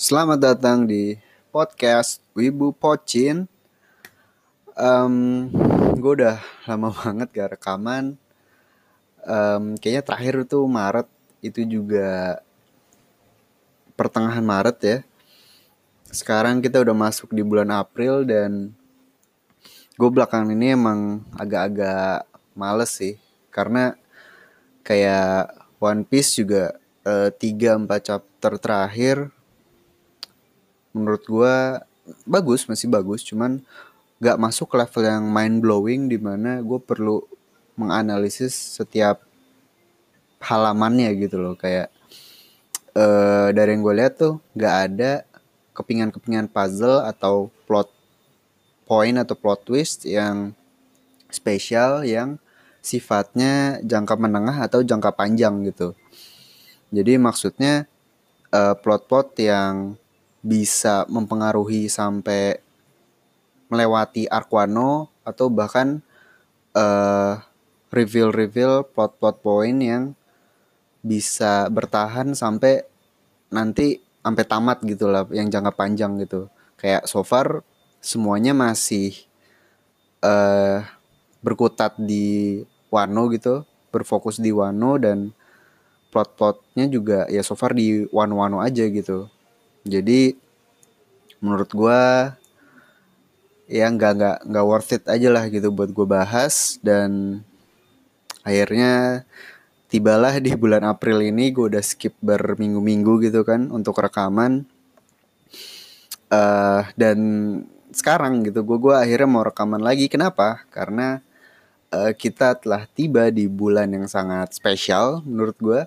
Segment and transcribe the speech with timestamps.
[0.00, 1.12] Selamat datang di
[1.52, 3.44] podcast Wibu Pocin.
[4.72, 5.52] Um,
[5.92, 8.16] gue udah lama banget gak rekaman.
[9.28, 11.04] Um, kayaknya terakhir tuh Maret
[11.44, 12.40] itu juga
[13.92, 14.98] pertengahan Maret ya.
[16.08, 18.72] Sekarang kita udah masuk di bulan April dan
[20.00, 22.24] gue belakangan ini emang agak-agak
[22.56, 23.20] males sih
[23.52, 24.00] karena
[24.80, 26.72] kayak One Piece juga
[27.04, 29.36] eh, tiga empat chapter terakhir
[30.90, 31.54] menurut gue
[32.26, 33.62] bagus masih bagus cuman
[34.20, 37.24] gak masuk ke level yang mind blowing di mana gue perlu
[37.78, 39.22] menganalisis setiap
[40.42, 41.88] halamannya gitu loh kayak
[42.96, 45.12] eh dari yang gue lihat tuh gak ada
[45.72, 47.88] kepingan-kepingan puzzle atau plot
[48.84, 50.52] point atau plot twist yang
[51.30, 52.42] spesial yang
[52.82, 55.94] sifatnya jangka menengah atau jangka panjang gitu.
[56.90, 57.86] Jadi maksudnya
[58.50, 59.94] uh, plot-plot yang
[60.40, 62.60] bisa mempengaruhi sampai
[63.70, 66.02] melewati Arquano atau bahkan
[66.74, 67.38] uh,
[67.92, 70.02] reveal-reveal plot-plot point yang
[71.00, 72.84] bisa bertahan sampai
[73.50, 76.48] nanti sampai tamat gitu lah yang jangka panjang gitu.
[76.76, 77.64] Kayak so far
[78.00, 79.16] semuanya masih
[80.24, 80.84] uh,
[81.44, 85.32] berkutat di Wano gitu, berfokus di Wano dan
[86.10, 89.30] plot-plotnya juga ya so far di Wano-Wano aja gitu.
[89.84, 90.36] Jadi
[91.40, 92.02] menurut gue
[93.70, 96.76] ya nggak nggak nggak worth it aja lah gitu buat gue bahas.
[96.84, 97.40] Dan
[98.44, 99.24] akhirnya
[99.90, 104.68] tibalah di bulan April ini gue udah skip berminggu-minggu gitu kan untuk rekaman.
[106.30, 107.18] Uh, dan
[107.90, 110.06] sekarang gitu gue gue akhirnya mau rekaman lagi.
[110.06, 110.62] Kenapa?
[110.70, 111.18] Karena
[111.90, 115.80] uh, kita telah tiba di bulan yang sangat spesial menurut gue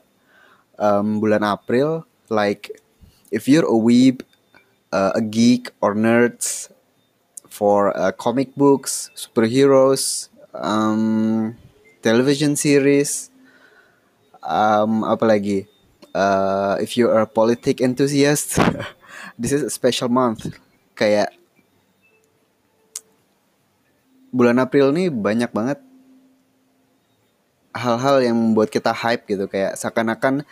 [0.78, 2.83] um, bulan April like
[3.34, 4.22] if you're a weeb
[4.94, 6.70] uh, a geek or nerds
[7.50, 11.57] for uh, comic books superheroes um,
[12.06, 13.34] television series
[14.46, 15.66] um, apa lagi?
[16.13, 18.62] Uh, if you're a politic enthusiast
[19.41, 20.53] this is a special month.
[20.94, 21.34] Kayak
[24.30, 25.81] bulan April nih banyak banget
[27.74, 29.50] hal-hal yang membuat kita hype gitu.
[29.50, 30.46] Kayak seakan-akan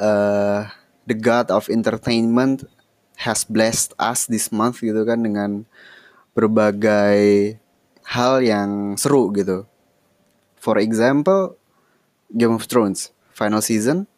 [0.00, 0.72] uh,
[1.06, 2.66] the god of entertainment
[3.22, 5.66] has blessed us this month gitu kan dengan
[6.32, 7.54] berbagai
[8.08, 9.68] hal yang seru gitu.
[10.58, 11.58] For example,
[12.32, 14.08] Game of Thrones final season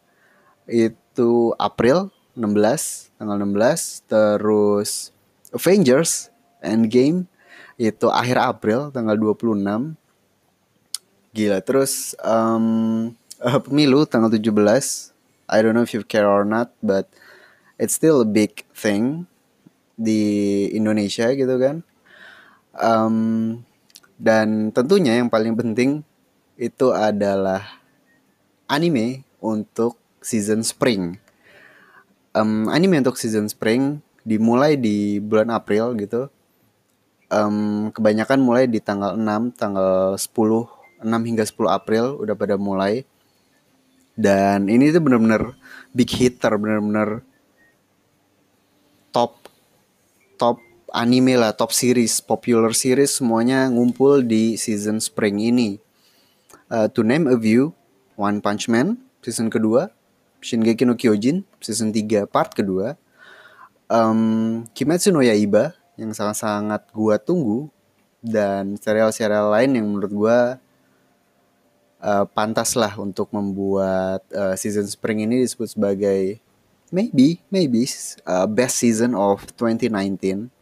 [0.67, 5.15] itu April 16 tanggal 16 terus
[5.55, 7.31] Avengers Endgame
[7.79, 9.95] itu akhir April tanggal 26
[11.35, 13.11] gila terus um,
[13.67, 15.14] pemilu tanggal 17
[15.49, 17.09] I don't know if you care or not but
[17.79, 19.27] it's still a big thing
[19.95, 21.87] di Indonesia gitu kan.
[22.75, 23.63] Um,
[24.19, 26.03] dan tentunya yang paling penting
[26.55, 27.83] itu adalah
[28.71, 31.19] anime untuk season spring.
[32.35, 36.31] Um, anime untuk season spring dimulai di bulan April gitu.
[37.31, 43.07] Um, kebanyakan mulai di tanggal 6, tanggal 10, 6 hingga 10 April udah pada mulai.
[44.15, 45.59] Dan ini tuh bener-bener
[45.91, 47.27] big hitter, bener-bener
[49.11, 49.51] top
[50.39, 50.63] top
[50.95, 55.83] anime lah, top series, popular series semuanya ngumpul di season spring ini.
[56.71, 57.75] Uh, to name a view,
[58.15, 59.91] One Punch Man season kedua,
[60.39, 62.95] Shingeki no Kyojin season 3 part kedua,
[63.91, 67.71] um, Kimetsu no Yaiba yang sangat-sangat gua tunggu
[68.23, 70.39] dan serial-serial lain yang menurut gua
[72.05, 76.37] uh, pantas lah untuk membuat uh, season spring ini disebut sebagai
[76.93, 77.89] maybe maybe
[78.29, 80.53] uh, best season of 2019.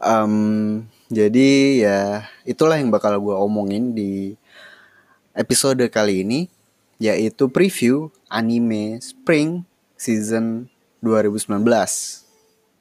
[0.00, 1.50] Um, jadi
[1.84, 2.00] ya
[2.48, 4.40] itulah yang bakal gua omongin di
[5.36, 6.48] episode kali ini
[7.00, 9.64] yaitu preview anime Spring
[9.96, 10.68] season
[11.00, 11.64] 2019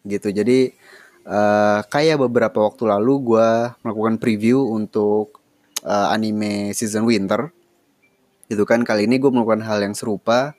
[0.08, 0.28] gitu.
[0.32, 0.76] Jadi
[1.24, 3.50] uh, kayak beberapa waktu lalu gue
[3.84, 5.39] melakukan preview untuk
[5.86, 7.52] uh, anime season winter.
[8.50, 10.58] Gitu kan kali ini gue melakukan hal yang serupa.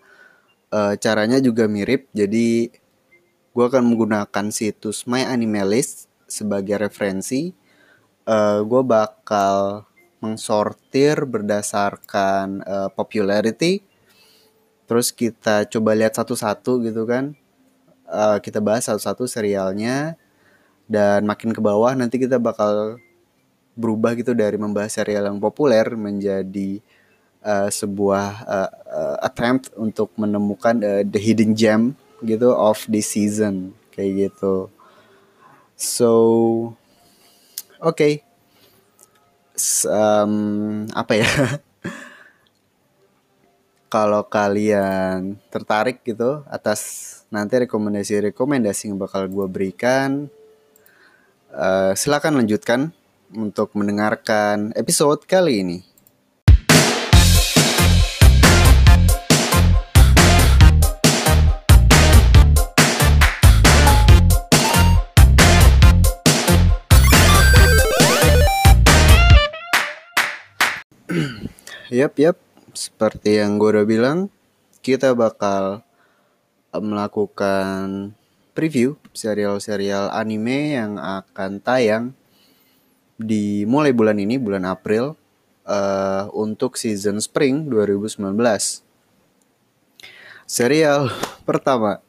[0.70, 2.06] Uh, caranya juga mirip.
[2.14, 2.70] Jadi
[3.50, 7.50] gue akan menggunakan situs My Anime List sebagai referensi.
[8.22, 9.88] Uh, gue bakal
[10.22, 13.82] mengsortir berdasarkan uh, popularity.
[14.86, 17.34] Terus kita coba lihat satu-satu gitu kan
[18.10, 20.18] uh, kita bahas satu-satu serialnya
[20.90, 22.98] dan makin ke bawah nanti kita bakal
[23.80, 26.84] berubah gitu dari membahas serial yang populer menjadi
[27.40, 33.72] uh, sebuah uh, uh, attempt untuk menemukan uh, the hidden gem gitu of this season
[33.96, 34.68] kayak gitu.
[35.80, 36.12] So
[37.80, 38.12] oke okay.
[39.88, 41.28] um, apa ya?
[43.90, 50.30] Kalau kalian tertarik gitu atas nanti rekomendasi-rekomendasi yang bakal gue berikan
[51.50, 52.94] uh, silakan lanjutkan
[53.34, 55.78] untuk mendengarkan episode kali ini.
[71.90, 72.38] Yap, yap.
[72.70, 74.30] Seperti yang gue udah bilang,
[74.78, 75.82] kita bakal
[76.70, 78.14] eh, melakukan
[78.54, 82.14] preview serial-serial anime yang akan tayang
[83.20, 85.12] di mulai bulan ini bulan April
[85.68, 88.16] uh, untuk season spring 2019.
[90.48, 91.12] Serial
[91.48, 92.00] pertama.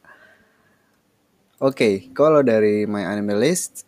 [1.61, 3.85] Oke, okay, kalau dari My Anime List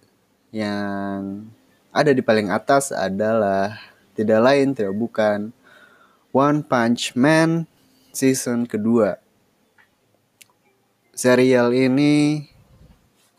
[0.53, 1.47] yang
[1.89, 3.81] ada di paling atas adalah
[4.13, 5.49] tidak lain tidak bukan
[6.29, 7.65] One Punch Man
[8.13, 9.17] season kedua.
[11.17, 12.45] Serial ini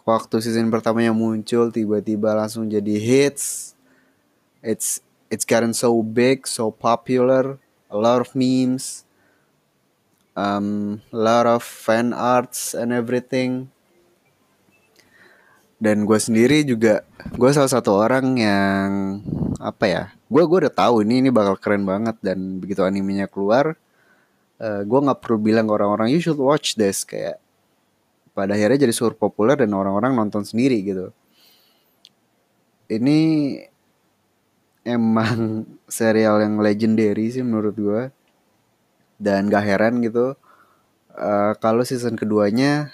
[0.02, 3.73] waktu season pertamanya muncul tiba-tiba langsung jadi hits
[4.64, 7.60] it's it's gotten so big, so popular,
[7.92, 9.04] a lot of memes,
[10.32, 13.68] um, a lot of fan arts and everything.
[15.76, 17.04] Dan gue sendiri juga,
[17.36, 19.20] gue salah satu orang yang
[19.60, 20.02] apa ya?
[20.32, 23.76] Gue gue udah tahu ini ini bakal keren banget dan begitu animenya keluar,
[24.64, 27.36] uh, gue nggak perlu bilang orang-orang you should watch this kayak
[28.34, 31.12] pada akhirnya jadi super populer dan orang-orang nonton sendiri gitu.
[32.88, 33.18] Ini
[34.84, 38.02] emang serial yang legendary sih menurut gue
[39.18, 40.36] dan gak heran gitu
[41.16, 42.92] uh, kalau season keduanya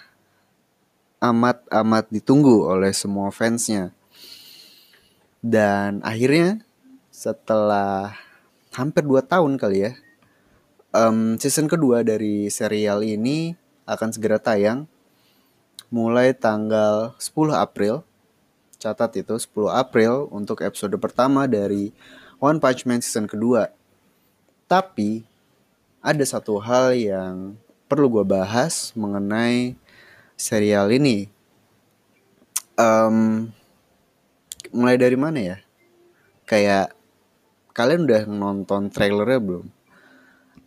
[1.21, 3.93] amat amat ditunggu oleh semua fansnya.
[5.41, 6.65] Dan akhirnya
[7.13, 8.17] setelah
[8.73, 9.93] hampir 2 tahun kali ya
[10.95, 13.55] um, season kedua dari serial ini
[13.87, 14.87] akan segera tayang
[15.91, 18.07] mulai tanggal 10 April
[18.81, 21.93] Catat itu 10 April untuk episode pertama dari
[22.41, 23.69] One Punch Man season kedua.
[24.65, 25.21] Tapi
[26.01, 29.77] ada satu hal yang perlu gue bahas mengenai
[30.33, 31.29] serial ini.
[32.81, 33.53] Um,
[34.73, 35.59] mulai dari mana ya?
[36.49, 36.97] Kayak
[37.77, 39.69] kalian udah nonton trailernya belum?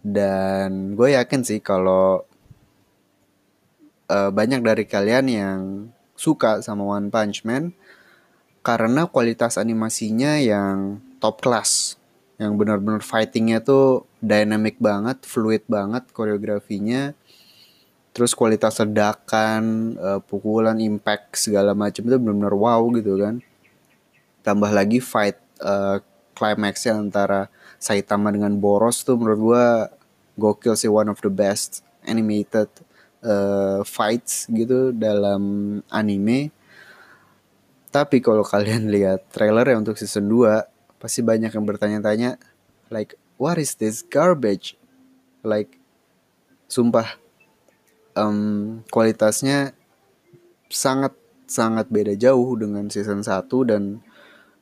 [0.06, 2.30] Dan gue yakin sih kalau
[4.06, 5.60] uh, banyak dari kalian yang
[6.14, 7.74] suka sama One Punch Man
[8.64, 12.00] karena kualitas animasinya yang top class
[12.40, 17.12] yang benar-benar fightingnya tuh dynamic banget, fluid banget koreografinya.
[18.16, 23.44] Terus kualitas ledakan, uh, pukulan, impact segala macam itu benar-benar wow gitu kan.
[24.42, 26.00] Tambah lagi fight uh,
[26.34, 29.66] climaxnya antara Saitama dengan Boros tuh menurut gua
[30.40, 32.72] gokil sih one of the best animated
[33.22, 36.50] uh, fights gitu dalam anime
[37.94, 40.66] tapi kalau kalian lihat trailer ya untuk season 2,
[40.98, 42.42] pasti banyak yang bertanya-tanya
[42.90, 44.74] like what is this garbage?
[45.46, 45.78] Like
[46.66, 47.22] sumpah
[48.18, 49.78] um, kualitasnya
[50.74, 51.14] sangat
[51.46, 54.02] sangat beda jauh dengan season 1 dan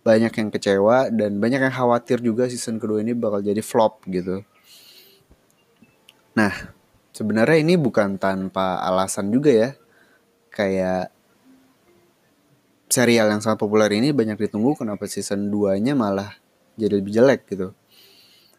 [0.04, 4.44] banyak yang kecewa dan banyak yang khawatir juga season kedua ini bakal jadi flop gitu.
[6.36, 6.52] Nah,
[7.16, 9.70] sebenarnya ini bukan tanpa alasan juga ya.
[10.52, 11.16] Kayak
[12.92, 16.36] serial yang sangat populer ini banyak ditunggu kenapa season 2-nya malah
[16.76, 17.72] jadi lebih jelek gitu.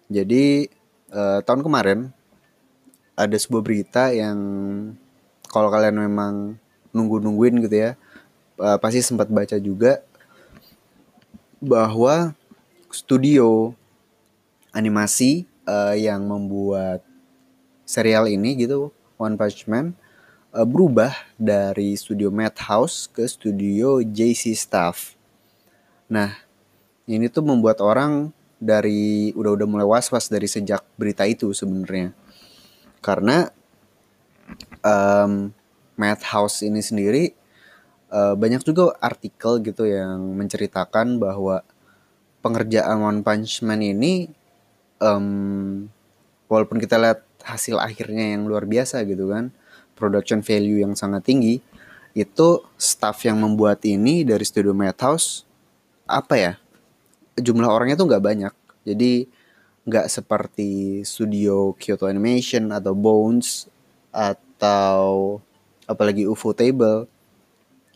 [0.08, 0.72] Jadi
[1.12, 1.98] uh, tahun kemarin
[3.12, 4.38] ada sebuah berita yang
[5.52, 6.56] kalau kalian memang
[6.96, 7.90] nunggu-nungguin gitu ya,
[8.56, 10.00] uh, pasti sempat baca juga
[11.60, 12.32] bahwa
[12.88, 13.76] studio
[14.72, 17.04] animasi uh, yang membuat
[17.84, 19.92] serial ini gitu One Punch Man
[20.52, 25.16] uh, berubah dari studio Madhouse ke studio JC Staff.
[26.12, 26.36] Nah,
[27.08, 28.30] ini tuh membuat orang
[28.62, 32.14] dari udah-udah mulai was-was dari sejak berita itu sebenarnya.
[33.02, 33.50] Karena
[34.84, 35.50] um,
[35.98, 37.34] Madhouse ini sendiri
[38.12, 41.66] uh, banyak juga artikel gitu yang menceritakan bahwa
[42.44, 44.30] pengerjaan One Punch Man ini
[45.02, 45.88] um,
[46.46, 49.50] walaupun kita lihat hasil akhirnya yang luar biasa gitu kan
[49.94, 51.60] production value yang sangat tinggi
[52.12, 55.48] itu staff yang membuat ini dari studio Madhouse
[56.04, 56.52] apa ya
[57.40, 59.24] jumlah orangnya tuh nggak banyak jadi
[59.82, 63.66] nggak seperti studio Kyoto Animation atau Bones
[64.14, 65.40] atau
[65.88, 67.10] apalagi UFO Table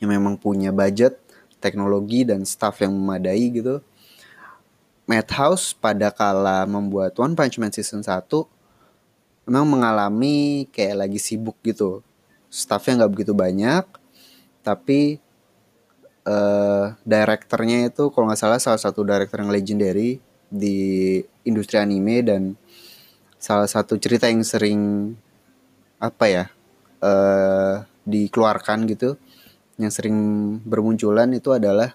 [0.03, 1.17] yang memang punya budget,
[1.62, 3.81] teknologi dan staff yang memadai gitu.
[5.07, 8.26] Madhouse pada kala membuat One Punch Man season 1
[9.47, 12.03] memang mengalami kayak lagi sibuk gitu.
[12.50, 13.87] Staffnya nggak begitu banyak,
[14.67, 15.23] tapi
[16.26, 20.19] uh, direkturnya itu kalau nggak salah salah satu direktur yang legendary
[20.50, 22.43] di industri anime dan
[23.38, 25.15] salah satu cerita yang sering
[26.03, 26.45] apa ya
[27.03, 29.19] uh, dikeluarkan gitu
[29.76, 30.17] yang sering
[30.65, 31.93] bermunculan itu adalah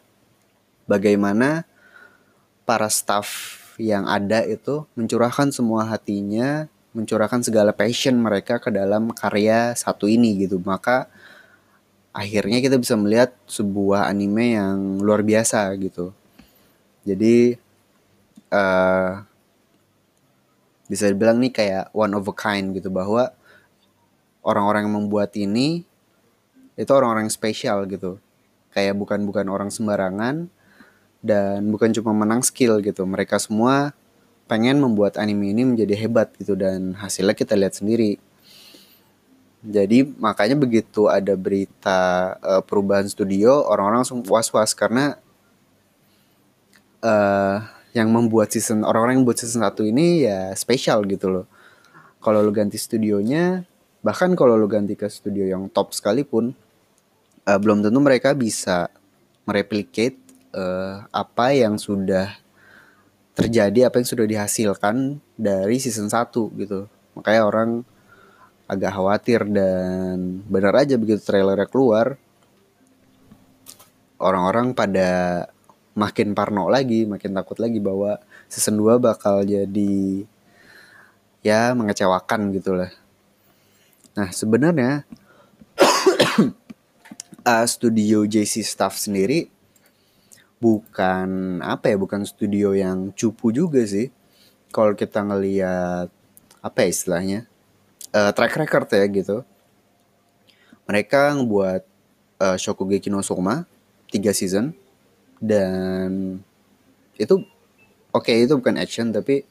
[0.85, 1.65] bagaimana
[2.65, 9.73] para staff yang ada itu mencurahkan semua hatinya, mencurahkan segala passion mereka ke dalam karya
[9.73, 10.59] satu ini gitu.
[10.59, 11.07] Maka
[12.11, 16.11] akhirnya kita bisa melihat sebuah anime yang luar biasa gitu.
[17.07, 17.55] Jadi
[18.51, 19.23] uh,
[20.91, 23.31] bisa dibilang nih kayak one of a kind gitu bahwa
[24.43, 25.87] orang-orang yang membuat ini
[26.75, 28.19] itu orang-orang spesial gitu
[28.75, 30.51] kayak bukan bukan orang sembarangan
[31.21, 33.93] dan bukan cuma menang skill gitu mereka semua
[34.51, 38.19] pengen membuat anime ini menjadi hebat gitu dan hasilnya kita lihat sendiri.
[39.63, 45.15] Jadi makanya begitu ada berita uh, perubahan studio orang-orang langsung was-was karena
[46.99, 47.63] uh,
[47.95, 51.45] yang membuat season orang-orang yang buat season satu ini ya spesial gitu loh.
[52.19, 53.63] Kalau lu ganti studionya
[54.03, 56.51] bahkan kalau lu ganti ke studio yang top sekalipun
[57.47, 58.91] uh, belum tentu mereka bisa
[59.47, 60.19] mereplicate
[60.51, 62.35] uh, apa yang sudah
[63.41, 66.29] terjadi apa yang sudah dihasilkan dari season 1
[66.61, 66.85] gitu
[67.17, 67.69] makanya orang
[68.69, 72.21] agak khawatir dan benar aja begitu trailernya keluar
[74.21, 75.09] orang-orang pada
[75.97, 80.23] makin parno lagi, makin takut lagi bahwa season 2 bakal jadi
[81.41, 82.93] ya mengecewakan gitu lah.
[84.15, 85.03] Nah, sebenarnya
[87.51, 89.49] uh, studio JC Staff sendiri
[90.61, 94.13] bukan apa ya bukan studio yang cupu juga sih.
[94.69, 96.07] Kalau kita ngelihat
[96.61, 97.39] apa ya istilahnya
[98.13, 99.37] uh, track record ya gitu.
[100.85, 101.81] Mereka ngebuat
[102.39, 103.65] uh, Shokugeki no Soma
[104.13, 104.77] 3 season.
[105.41, 106.37] Dan
[107.17, 107.41] itu
[108.13, 109.41] oke okay, itu bukan action tapi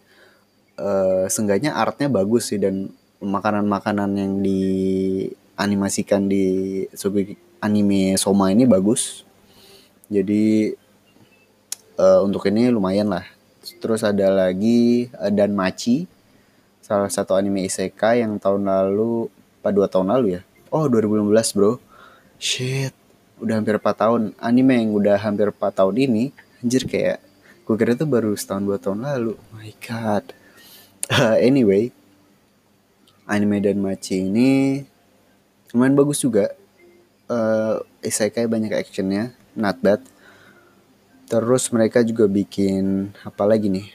[0.78, 2.62] uh, seenggaknya artnya bagus sih.
[2.62, 6.86] Dan makanan-makanan yang dianimasikan di
[7.60, 9.26] anime Soma ini bagus.
[10.06, 10.72] Jadi
[12.00, 13.28] uh, untuk ini lumayan lah.
[13.60, 16.08] Terus ada lagi uh, Dan Machi,
[16.80, 19.28] salah satu anime isekai yang tahun lalu,
[19.60, 20.42] pada dua tahun lalu ya.
[20.72, 21.76] Oh 2015 bro.
[22.40, 22.96] Shit,
[23.36, 24.20] udah hampir 4 tahun.
[24.40, 26.24] Anime yang udah hampir 4 tahun ini,
[26.64, 27.20] anjir kayak
[27.68, 29.36] gue kira itu baru setahun dua tahun lalu.
[29.36, 30.24] Oh my god.
[31.10, 31.92] Uh, anyway,
[33.28, 34.82] anime Dan Machi ini
[35.70, 36.50] lumayan bagus juga
[37.30, 40.02] uh, isekai banyak actionnya not bad
[41.30, 43.86] terus mereka juga bikin apa lagi nih?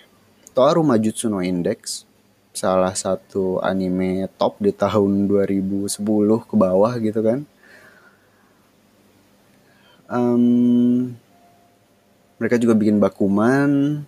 [0.55, 2.07] Toaru Majutsu no Index
[2.55, 5.99] salah satu anime top di tahun 2010
[6.47, 7.43] ke bawah gitu kan.
[10.07, 11.11] Um,
[12.39, 13.99] mereka juga bikin Bakuman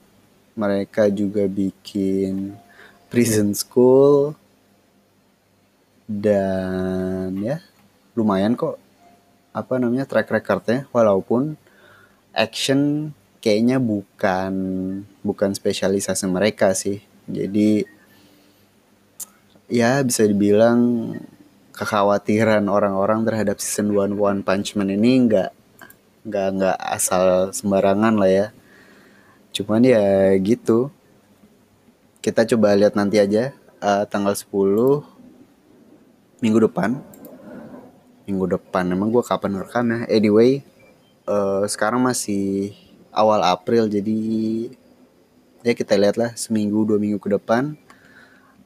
[0.57, 2.57] mereka juga bikin
[3.13, 4.33] Prison School
[6.07, 7.61] dan ya
[8.17, 8.79] lumayan kok
[9.53, 11.59] apa namanya track recordnya walaupun
[12.33, 13.11] action
[13.47, 14.51] kayaknya bukan
[15.23, 16.99] bukan spesialisasi mereka sih.
[17.31, 17.87] Jadi
[19.71, 21.15] ya bisa dibilang
[21.71, 25.55] kekhawatiran orang-orang terhadap season one One Punch Man ini nggak
[26.27, 28.47] nggak nggak asal sembarangan lah ya.
[29.55, 30.91] Cuman ya gitu.
[32.19, 36.99] Kita coba lihat nanti aja uh, tanggal 10 minggu depan.
[38.27, 40.03] Minggu depan emang gue kapan rekam ya?
[40.11, 40.67] Anyway
[41.23, 42.75] uh, sekarang masih
[43.17, 44.19] awal April jadi
[45.65, 47.73] ya kita lihat lah seminggu dua minggu ke depan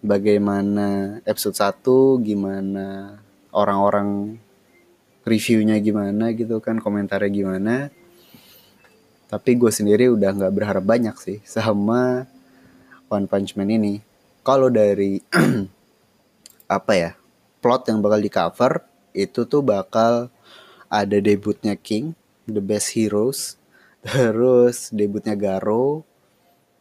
[0.04, 1.80] bagaimana episode 1
[2.26, 3.16] gimana
[3.54, 4.42] orang-orang
[5.22, 7.76] reviewnya gimana gitu kan komentarnya gimana.
[9.32, 12.28] Tapi gue sendiri udah nggak berharap banyak sih sama
[13.08, 14.04] One Punch Man ini.
[14.42, 15.22] Kalau dari
[16.82, 17.12] apa ya
[17.62, 18.74] plot yang bakal di cover
[19.14, 20.34] itu tuh bakal
[20.92, 22.18] ada debutnya King,
[22.50, 23.61] The Best Heroes,
[24.02, 26.02] terus debutnya Garo,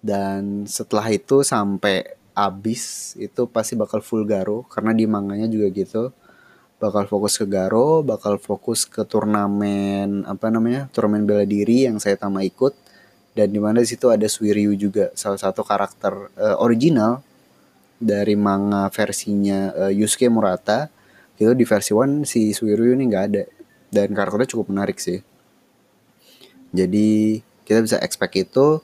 [0.01, 4.65] dan setelah itu sampai abis itu pasti bakal full Garo.
[4.67, 6.13] Karena di manganya juga gitu.
[6.81, 12.17] Bakal fokus ke Garo, bakal fokus ke turnamen apa namanya turnamen bela diri yang saya
[12.17, 12.73] tama ikut.
[13.37, 17.21] Dan di mana di situ ada Suiryu juga salah satu karakter uh, original
[18.01, 20.89] dari manga versinya uh, Yusuke Murata.
[21.37, 23.45] Itu di versi one si Suiryu ini nggak ada.
[23.93, 25.21] Dan karakternya cukup menarik sih
[26.71, 28.83] jadi kita bisa expect itu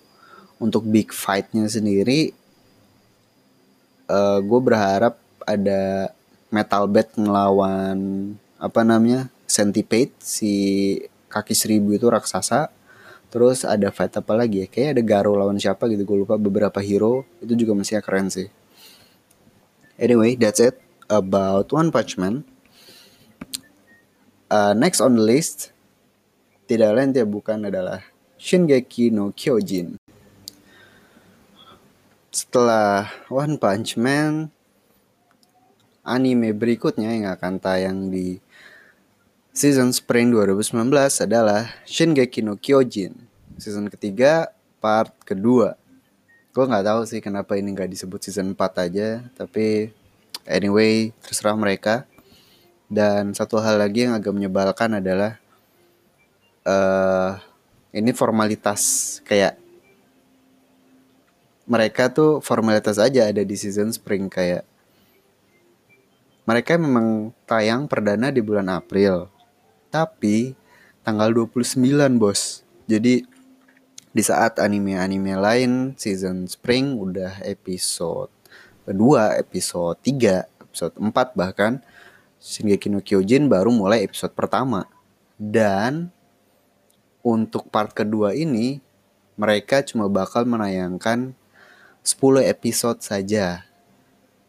[0.62, 2.34] untuk big fightnya sendiri
[4.10, 6.10] uh, eh, gue berharap ada
[6.50, 7.98] metal bed ngelawan
[8.56, 10.52] apa namanya centipede si
[11.30, 12.72] kaki seribu itu raksasa.
[13.26, 14.66] Terus ada fight apa lagi ya?
[14.70, 16.38] Kayak ada Garo lawan siapa gitu gue lupa.
[16.38, 18.48] Beberapa hero itu juga masih keren sih.
[20.00, 20.78] Anyway that's it
[21.10, 22.46] about One Punch Man.
[24.46, 25.74] Uh, next on the list
[26.66, 28.02] tidak lain tidak bukan adalah
[28.36, 29.96] Shingeki no Kyojin.
[32.34, 34.52] Setelah One Punch Man,
[36.04, 38.42] anime berikutnya yang akan tayang di
[39.56, 40.74] season spring 2019
[41.24, 43.14] adalah Shingeki no Kyojin.
[43.56, 45.80] Season ketiga, part kedua.
[46.52, 49.94] Gue nggak tahu sih kenapa ini nggak disebut season 4 aja, tapi
[50.44, 52.04] anyway terserah mereka
[52.86, 55.42] dan satu hal lagi yang agak menyebalkan adalah
[56.66, 57.38] uh,
[57.94, 58.82] ini formalitas
[59.22, 59.56] kayak
[61.66, 64.66] mereka tuh formalitas aja ada di season spring kayak
[66.46, 69.30] mereka memang tayang perdana di bulan April
[69.88, 70.52] tapi
[71.06, 71.86] tanggal 29
[72.18, 73.22] bos jadi
[74.16, 78.32] di saat anime-anime lain season spring udah episode
[78.86, 81.82] kedua, episode 3, episode 4 bahkan
[82.38, 84.86] Shingeki no Kyojin baru mulai episode pertama.
[85.36, 86.14] Dan
[87.26, 88.78] untuk part kedua ini
[89.34, 91.34] mereka cuma bakal menayangkan
[92.06, 93.66] 10 episode saja.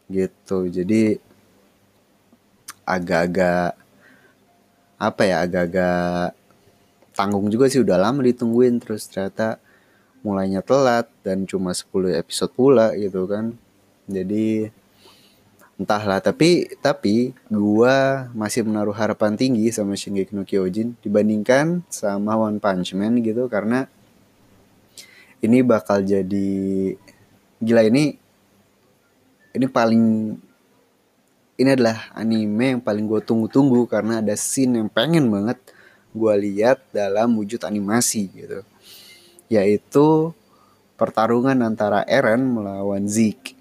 [0.05, 0.69] Gitu.
[0.69, 1.17] Jadi
[2.85, 3.73] agak-agak
[4.97, 6.37] apa ya agak-agak
[7.17, 9.57] tanggung juga sih udah lama ditungguin terus ternyata
[10.21, 13.53] mulainya telat dan cuma 10 episode pula gitu kan
[14.09, 14.73] jadi
[15.77, 22.57] entahlah tapi tapi gua masih menaruh harapan tinggi sama Shingeki no Kyojin dibandingkan sama One
[22.57, 23.85] Punch Man gitu karena
[25.41, 26.49] ini bakal jadi
[27.61, 28.17] gila ini
[29.53, 30.03] ini paling
[31.57, 35.57] ini adalah anime yang paling gue tunggu-tunggu karena ada scene yang pengen banget
[36.13, 38.61] gue lihat dalam wujud animasi gitu.
[39.49, 40.37] Yaitu
[41.01, 43.56] pertarungan antara Eren melawan Zeke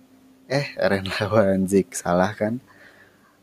[0.47, 2.63] eh Eren lawan Zik salah kan?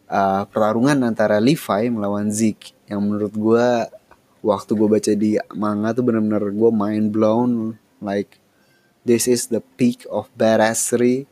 [0.08, 3.68] Uh, pertarungan antara Levi melawan Zik yang menurut gue
[4.44, 8.38] waktu gue baca di manga tuh bener-bener gue mind blown like
[9.08, 11.26] this is the peak of badassery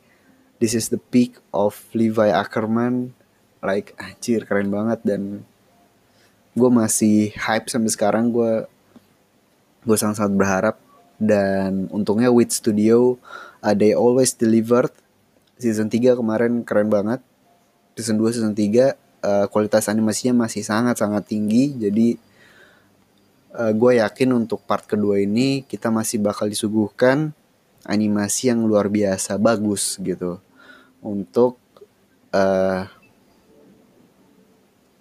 [0.62, 3.18] this is the peak of Levi Ackerman.
[3.66, 5.42] Like anjir keren banget dan
[6.54, 8.30] gue masih hype sampai sekarang.
[8.30, 8.70] Gue
[9.82, 10.76] gue sangat-sangat berharap
[11.18, 13.18] dan untungnya with studio
[13.66, 14.94] uh, they always delivered
[15.62, 17.22] season 3 kemarin keren banget.
[17.94, 18.90] Season 2 season 3 uh,
[19.22, 21.78] eh, kualitas animasinya masih sangat-sangat tinggi.
[21.78, 22.18] Jadi
[23.54, 27.32] uh, eh, gue yakin untuk part kedua ini kita masih bakal disuguhkan
[27.86, 30.42] animasi yang luar biasa bagus gitu.
[31.02, 31.62] Untuk
[32.34, 32.90] uh,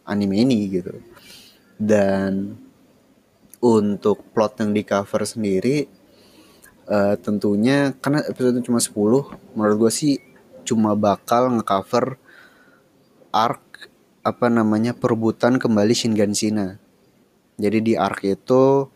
[0.05, 0.94] anime ini gitu.
[1.81, 2.61] Dan
[3.61, 5.85] untuk plot yang di cover sendiri
[6.88, 8.96] uh, tentunya karena episode cuma 10
[9.55, 10.29] menurut gue sih
[10.66, 12.18] cuma bakal ngecover
[13.31, 16.77] arc apa namanya perebutan kembali Shinganshina.
[17.57, 18.88] Jadi di arc itu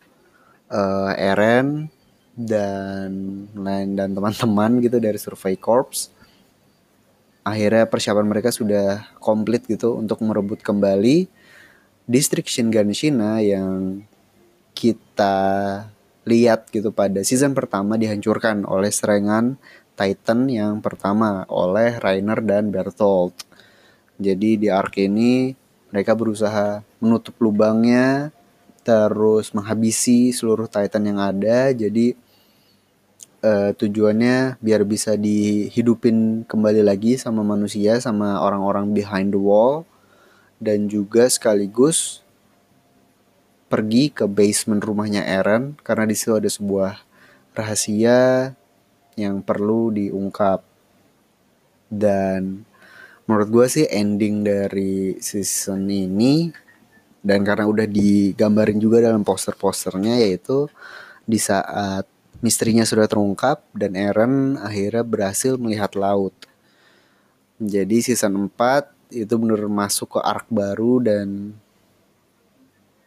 [0.69, 1.89] uh, Eren
[2.35, 3.09] dan
[3.55, 6.11] lain dan teman-teman gitu dari Survey Corps
[7.45, 11.29] akhirnya persiapan mereka sudah komplit gitu untuk merebut kembali
[12.09, 14.01] distrik Shinganshina yang
[14.73, 15.37] kita
[16.25, 19.61] lihat gitu pada season pertama dihancurkan oleh serangan
[19.95, 23.33] Titan yang pertama oleh Rainer dan Bertolt.
[24.19, 25.55] Jadi di arc ini
[25.91, 28.35] mereka berusaha menutup lubangnya
[28.85, 31.71] terus menghabisi seluruh Titan yang ada.
[31.71, 32.15] Jadi
[33.45, 39.87] uh, tujuannya biar bisa dihidupin kembali lagi sama manusia sama orang-orang behind the wall
[40.59, 42.25] dan juga sekaligus
[43.69, 47.01] pergi ke basement rumahnya Eren karena di situ ada sebuah
[47.57, 48.53] rahasia
[49.15, 50.63] yang perlu diungkap
[51.91, 52.63] dan
[53.25, 56.51] menurut gue sih ending dari season ini
[57.25, 60.69] dan karena udah digambarin juga dalam poster-posternya yaitu
[61.25, 62.05] di saat
[62.45, 66.35] misterinya sudah terungkap dan Eren akhirnya berhasil melihat laut.
[67.57, 71.57] Jadi season 4 itu bener masuk ke arc baru dan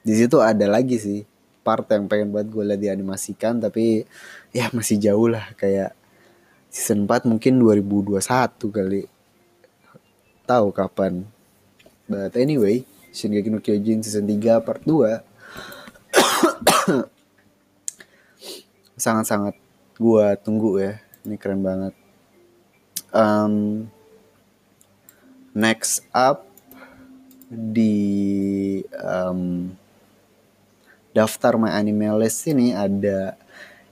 [0.02, 1.20] di situ ada lagi sih
[1.60, 4.08] part yang pengen buat gue lihat dianimasikan tapi
[4.56, 5.97] ya masih jauh lah kayak
[6.68, 8.20] season 4 mungkin 2021
[8.70, 9.02] kali.
[10.48, 11.24] Tahu kapan.
[12.08, 15.20] But anyway Shingeki no Kyojin season 3 part 2
[19.04, 19.54] sangat-sangat
[19.96, 20.98] gua tunggu ya.
[21.22, 21.94] Ini keren banget.
[23.14, 23.88] Um,
[25.56, 26.44] next up
[27.48, 29.72] di um,
[31.16, 33.38] daftar my anime list ini ada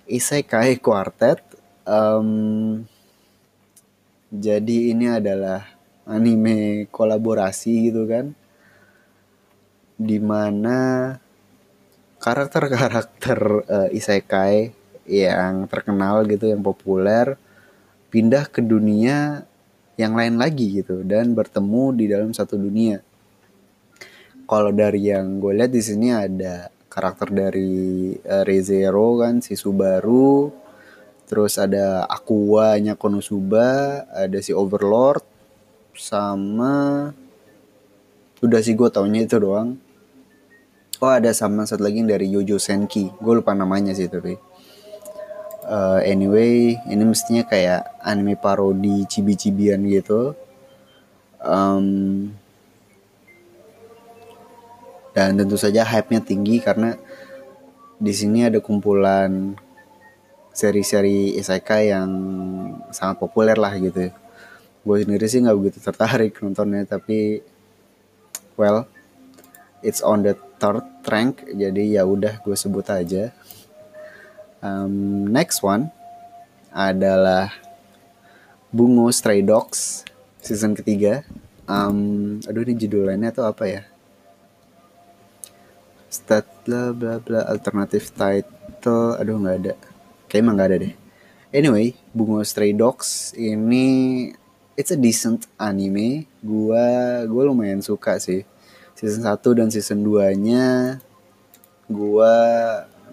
[0.04, 1.40] Isekai Quartet
[1.86, 2.82] um,
[4.34, 5.64] jadi ini adalah
[6.04, 8.34] anime kolaborasi gitu kan
[9.96, 11.14] di mana
[12.20, 14.74] karakter-karakter uh, isekai
[15.06, 17.38] yang terkenal gitu yang populer
[18.10, 19.46] pindah ke dunia
[19.96, 23.00] yang lain lagi gitu dan bertemu di dalam satu dunia.
[24.46, 30.52] Kalau dari yang gue lihat di sini ada karakter dari uh, Rezero kan si Subaru,
[31.26, 35.22] terus ada Aqua-nya Konosuba, ada si Overlord
[35.96, 37.10] sama
[38.44, 39.80] udah sih gue taunya itu doang.
[41.02, 44.38] Oh ada sama satu lagi dari Yojo Senki, gue lupa namanya sih tapi.
[45.66, 50.32] Uh, anyway ini mestinya kayak anime parodi cibi-cibian gitu.
[51.42, 52.30] Um,
[55.16, 56.94] dan tentu saja hype-nya tinggi karena
[57.96, 59.56] di sini ada kumpulan
[60.56, 62.08] seri-seri isekai yang
[62.88, 64.08] sangat populer lah gitu
[64.86, 67.44] gue sendiri sih nggak begitu tertarik nontonnya tapi
[68.56, 68.88] well
[69.84, 73.36] it's on the third rank jadi ya udah gue sebut aja
[74.66, 75.92] Um, next one
[76.72, 77.52] adalah
[78.72, 80.02] Bungo Stray Dogs
[80.40, 81.22] season ketiga.
[81.70, 83.82] Um, aduh ini judulnya tuh apa ya?
[86.08, 89.20] Stat bla bla bla alternative title.
[89.20, 89.74] Aduh nggak ada.
[90.26, 90.94] Kayaknya emang nggak ada deh.
[91.54, 93.86] Anyway, Bungo Stray Dogs ini
[94.76, 96.26] it's a decent anime.
[96.42, 98.44] Gua gua lumayan suka sih.
[98.96, 100.98] Season 1 dan season 2-nya
[101.86, 102.34] gua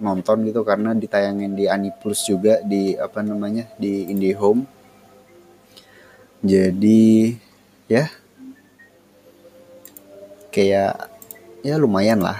[0.04, 4.66] nonton gitu karena ditayangin di Aniplus juga di apa namanya di IndiHome
[6.44, 7.32] jadi
[7.88, 8.12] ya
[10.52, 10.94] kayak
[11.64, 12.36] ya lumayan lah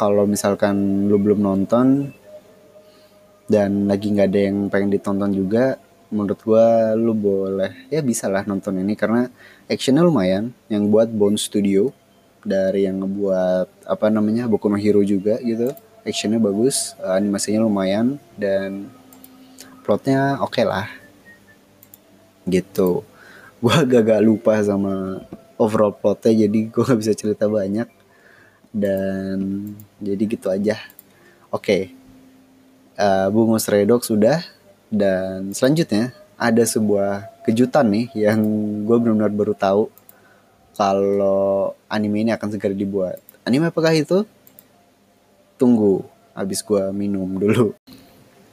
[0.00, 2.15] kalau misalkan lu belum nonton
[3.46, 5.78] dan lagi nggak ada yang pengen ditonton juga
[6.10, 9.30] menurut gua lu boleh ya bisa lah nonton ini karena
[9.70, 10.54] actionnya lumayan.
[10.70, 11.90] Yang buat Bone Studio
[12.46, 15.74] dari yang ngebuat apa namanya Boku no Hero juga gitu
[16.06, 18.86] actionnya bagus uh, animasinya lumayan dan
[19.82, 20.86] plotnya oke okay lah.
[22.46, 23.02] Gitu.
[23.62, 25.26] Gue agak-agak lupa sama
[25.58, 27.88] overall plotnya jadi gue gak bisa cerita banyak.
[28.70, 30.76] Dan jadi gitu aja.
[31.50, 31.64] Oke.
[31.64, 31.95] okay.
[32.98, 34.42] Uh, Bungus Redok sudah.
[34.86, 38.40] Dan selanjutnya ada sebuah kejutan nih yang
[38.84, 39.82] gue benar-benar baru tahu
[40.76, 43.16] kalau anime ini akan segera dibuat.
[43.48, 44.28] Anime apakah itu?
[45.56, 46.04] Tunggu
[46.36, 47.72] habis gua minum dulu.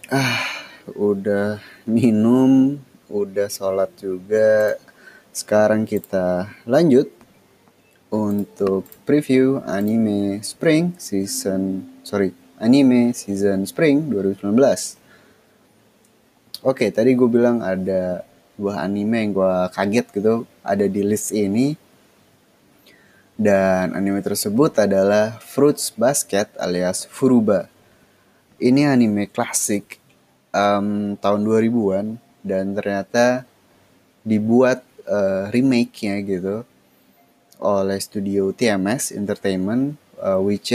[0.08, 0.40] Ah
[0.96, 2.80] udah minum
[3.12, 4.80] udah sholat juga.
[5.36, 7.12] Sekarang kita lanjut
[8.14, 14.56] untuk preview anime spring season sorry anime season spring 2019
[16.64, 18.24] oke tadi gue bilang ada
[18.56, 21.76] dua anime yang gue kaget gitu ada di list ini.
[23.34, 27.68] Dan anime tersebut adalah Fruits Basket alias Furuba.
[28.62, 30.00] Ini anime klasik
[30.54, 32.08] um, tahun 2000-an
[32.46, 33.44] dan ternyata
[34.24, 36.64] dibuat uh, remake-nya gitu
[37.60, 40.72] oleh studio TMS Entertainment uh, which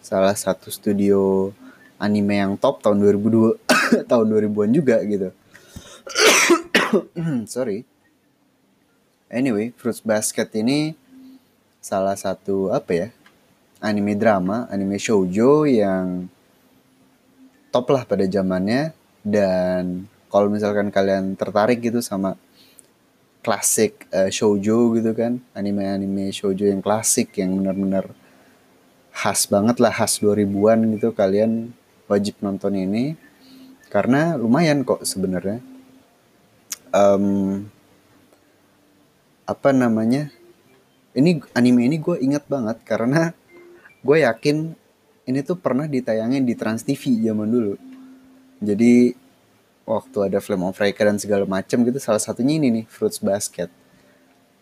[0.00, 1.52] salah satu studio
[2.00, 3.60] anime yang top tahun 2002
[4.10, 5.28] tahun 2000-an juga gitu.
[7.54, 7.84] Sorry.
[9.28, 10.96] Anyway, Fruits Basket ini
[11.82, 13.08] salah satu apa ya
[13.84, 16.26] anime drama, anime shoujo yang
[17.70, 22.38] top lah pada zamannya dan kalau misalkan kalian tertarik gitu sama
[23.42, 28.10] klasik uh, shoujo gitu kan, anime-anime shoujo yang klasik yang benar-benar
[29.16, 31.72] khas banget lah, khas 2000-an gitu kalian
[32.04, 33.16] wajib nonton ini
[33.88, 35.64] karena lumayan kok sebenarnya.
[36.92, 37.64] Um,
[39.48, 40.28] apa namanya?
[41.16, 43.32] ini anime ini gue ingat banget karena
[44.04, 44.76] gue yakin
[45.26, 47.74] ini tuh pernah ditayangin di Trans TV zaman dulu
[48.60, 49.16] jadi
[49.88, 53.72] waktu ada Flame of Freaka dan segala macam gitu salah satunya ini nih Fruits Basket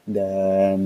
[0.06, 0.78] dan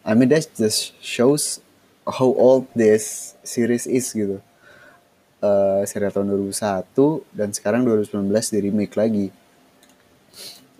[0.00, 1.60] I mean that just shows
[2.08, 4.40] how old this series is gitu.
[5.40, 6.92] Uh, serial tahun 2001
[7.32, 9.26] dan sekarang 2019 di remake lagi.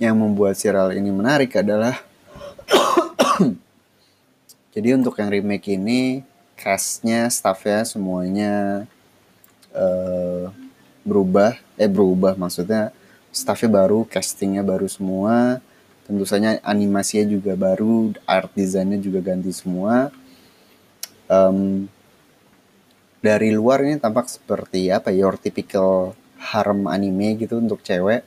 [0.00, 2.00] Yang membuat serial ini menarik adalah
[4.74, 6.24] jadi untuk yang remake ini
[6.56, 8.84] castnya staffnya semuanya
[9.72, 10.52] uh,
[11.04, 12.92] berubah eh berubah maksudnya
[13.32, 15.64] staffnya baru castingnya baru semua
[16.10, 20.10] tentu saja animasinya juga baru art desainnya juga ganti semua.
[21.30, 21.86] Um,
[23.22, 28.26] dari luar ini tampak seperti apa your typical harem anime gitu untuk cewek?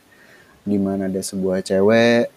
[0.64, 2.32] Di mana ada sebuah cewek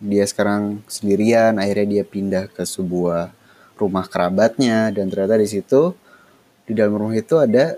[0.00, 3.36] dia sekarang sendirian akhirnya dia pindah ke sebuah
[3.76, 5.92] rumah kerabatnya dan ternyata di situ
[6.64, 7.76] di dalam rumah itu ada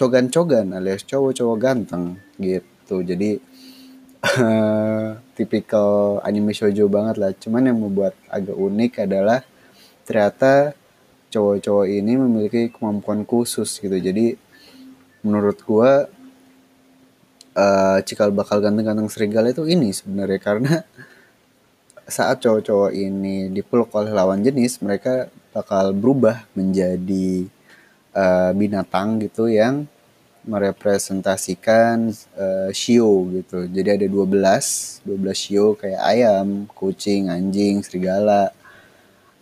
[0.00, 3.04] cogan-cogan alias cowok-cowok ganteng gitu.
[3.04, 3.36] Jadi
[4.42, 7.30] uh, tipikal anime shoujo banget lah.
[7.36, 9.46] Cuman yang membuat agak unik adalah
[10.02, 10.74] ternyata
[11.30, 13.94] cowok-cowok ini memiliki kemampuan khusus gitu.
[13.94, 14.34] Jadi
[15.22, 16.06] menurut gua
[17.54, 20.40] uh, cikal bakal ganteng-ganteng serigala itu ini sebenarnya.
[20.42, 20.74] Karena
[22.16, 27.48] saat cowok-cowok ini dipeluk oleh lawan jenis mereka bakal berubah menjadi
[28.14, 29.90] uh, binatang gitu yang
[30.46, 33.66] merepresentasikan uh, shio gitu.
[33.66, 38.54] Jadi ada 12, 12 shio kayak ayam, kucing, anjing, serigala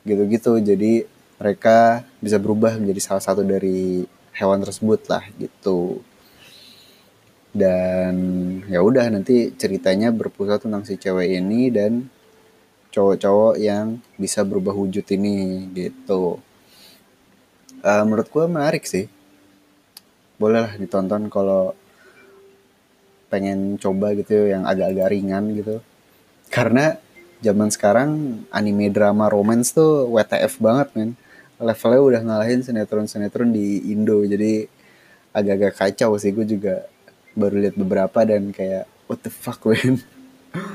[0.08, 0.58] gitu-gitu.
[0.58, 1.04] Jadi
[1.36, 6.00] mereka bisa berubah menjadi salah satu dari hewan tersebut lah gitu.
[7.54, 8.14] Dan
[8.66, 12.10] ya udah nanti ceritanya berpusat tentang si cewek ini dan
[12.90, 16.38] cowok-cowok yang bisa berubah wujud ini gitu
[17.84, 19.06] uh, menurut gue menarik sih
[20.38, 21.75] bolehlah ditonton kalau
[23.31, 25.83] pengen coba gitu yang agak-agak ringan gitu.
[26.51, 26.99] Karena
[27.42, 28.11] zaman sekarang
[28.55, 31.11] anime drama romance tuh WTF banget men.
[31.59, 34.66] Levelnya udah ngalahin sinetron-sinetron di Indo jadi
[35.35, 36.31] agak-agak kacau sih.
[36.31, 36.87] Gue juga
[37.35, 39.99] baru lihat beberapa dan kayak what the fuck men?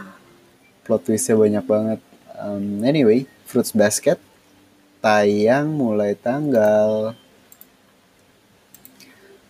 [0.83, 1.99] Plot twistnya banyak banget.
[2.39, 4.15] Um, anyway Fruits Basket
[5.03, 7.15] tayang mulai tanggal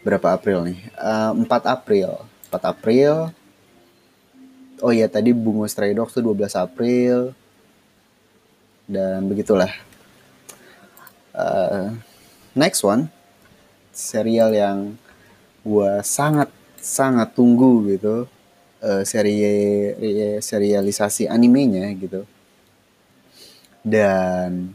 [0.04, 0.80] berapa April nih?
[0.96, 2.24] Uh, 4 April.
[2.52, 3.14] 4 April.
[4.80, 7.36] Oh iya tadi Bungo Stray Dogs tuh 12 April.
[8.88, 9.72] Dan begitulah.
[11.36, 11.94] Uh,
[12.56, 13.12] next one.
[13.92, 14.96] Serial yang
[15.68, 16.48] gue sangat
[16.80, 18.26] sangat tunggu gitu.
[18.80, 19.44] Uh, seri
[20.40, 22.24] serialisasi animenya gitu.
[23.84, 24.72] Dan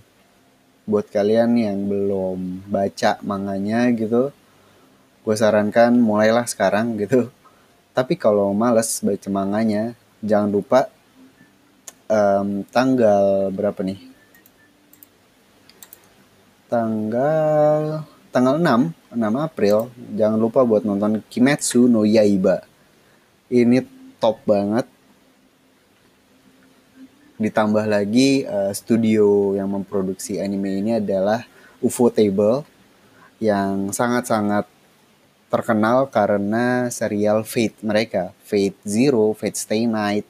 [0.84, 4.28] buat kalian yang belum baca manganya gitu
[5.24, 7.32] gue sarankan mulailah sekarang gitu.
[7.96, 10.80] Tapi kalau males baca manganya jangan lupa
[12.12, 14.00] um, tanggal berapa nih?
[16.68, 19.88] Tanggal tanggal 6 6 April.
[20.12, 22.66] Jangan lupa buat nonton Kimetsu no Yaiba.
[23.48, 23.80] Ini
[24.20, 24.84] top banget.
[27.40, 31.46] Ditambah lagi uh, studio yang memproduksi anime ini adalah
[31.80, 32.62] UFO Table
[33.42, 34.73] yang sangat-sangat
[35.54, 40.26] terkenal karena serial Fate mereka, Fate Zero, Fate Stay Night,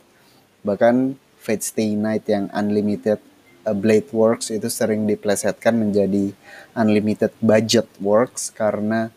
[0.60, 3.24] bahkan Fate Stay Night yang Unlimited
[3.64, 6.37] uh, Blade Works itu sering diplesetkan menjadi
[6.76, 9.08] Unlimited Budget Works karena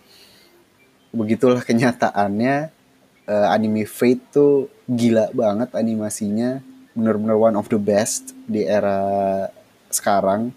[1.11, 2.71] begitulah kenyataannya
[3.27, 6.63] uh, anime Fate tuh gila banget animasinya.
[6.95, 9.51] Bener-bener one of the best di era
[9.91, 10.55] sekarang.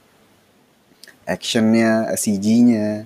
[1.27, 3.05] Actionnya CG-nya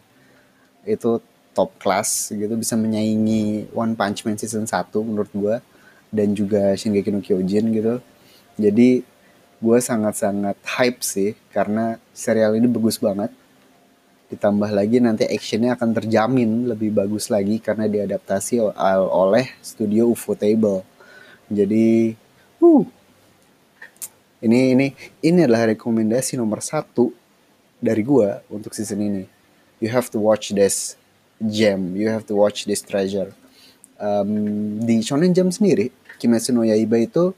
[0.84, 1.18] itu
[1.54, 5.56] top class gitu bisa menyaingi One Punch Man season 1 menurut gue
[6.10, 8.02] dan juga Shingeki no Kyojin gitu.
[8.58, 9.06] Jadi
[9.62, 13.30] gue sangat-sangat hype sih karena serial ini bagus banget.
[14.30, 18.58] Ditambah lagi nanti actionnya akan terjamin lebih bagus lagi karena diadaptasi
[19.10, 20.82] oleh studio UFO Table.
[21.50, 22.18] Jadi
[22.58, 22.84] uh
[24.44, 24.86] ini ini
[25.24, 27.14] ini adalah rekomendasi nomor satu
[27.80, 29.24] dari gua untuk season ini.
[29.80, 30.96] You have to watch this
[31.42, 31.96] gem.
[31.96, 33.34] You have to watch this treasure.
[33.98, 37.30] Um, di Shonen Jump sendiri Kimetsu no Yaiba itu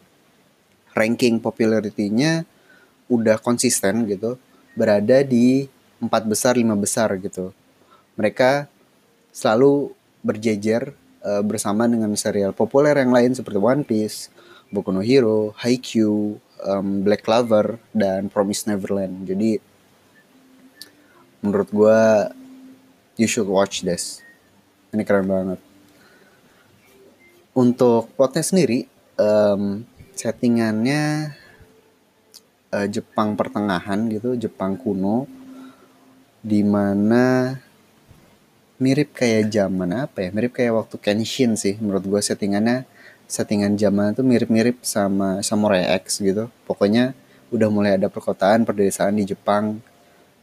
[0.97, 2.49] ranking popularity-nya
[3.13, 4.41] udah konsisten gitu.
[4.77, 5.69] Berada di
[6.01, 7.53] empat besar lima besar gitu.
[8.17, 8.69] Mereka
[9.33, 9.93] selalu
[10.25, 10.93] berjejer
[11.25, 14.29] uh, bersama dengan serial populer yang lain seperti One Piece,
[14.73, 19.29] Boku no Hero, Haikyuu, um, Black Clover dan Promise Neverland.
[19.29, 19.61] Jadi
[21.45, 22.03] menurut gue
[23.17, 24.21] you should watch this.
[24.93, 25.61] Ini keren banget.
[27.57, 28.85] Untuk plotnya sendiri,
[29.17, 31.33] um, settingannya
[32.73, 35.25] uh, Jepang pertengahan gitu, Jepang kuno,
[36.45, 37.57] di mana
[38.77, 40.31] mirip kayak zaman apa ya?
[40.37, 42.85] Mirip kayak waktu Kenshin sih, menurut gue settingannya
[43.27, 46.53] settingan zaman itu mirip-mirip sama Samurai X gitu.
[46.69, 47.17] Pokoknya
[47.51, 49.81] udah mulai ada perkotaan perdesaan di Jepang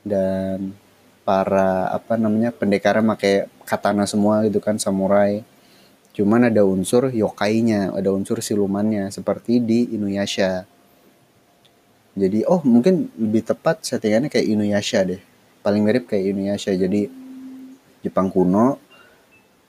[0.04, 0.76] dan
[1.24, 5.44] para apa namanya pendekar pakai katana semua gitu kan samurai.
[6.14, 10.70] Cuman ada unsur yokainya ada unsur silumannya seperti di Inuyasha.
[12.14, 15.22] Jadi oh mungkin lebih tepat settingannya kayak Inuyasha deh.
[15.66, 16.76] Paling mirip kayak Inuyasha.
[16.78, 17.10] Jadi
[18.04, 18.78] Jepang kuno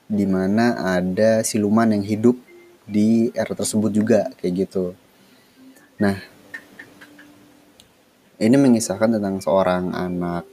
[0.05, 2.37] di mana ada siluman yang hidup
[2.85, 4.93] di era tersebut juga kayak gitu.
[5.97, 6.21] Nah
[8.37, 10.45] ini mengisahkan tentang seorang anak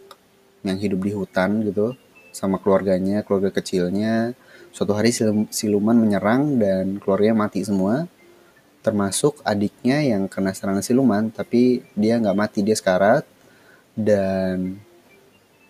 [0.63, 1.95] yang hidup di hutan gitu
[2.33, 4.33] sama keluarganya, keluarga kecilnya.
[4.73, 5.13] Suatu hari
[5.53, 8.09] siluman menyerang dan keluarganya mati semua.
[8.83, 13.23] Termasuk adiknya yang kena serangan siluman, tapi dia nggak mati, dia sekarat.
[13.93, 14.81] Dan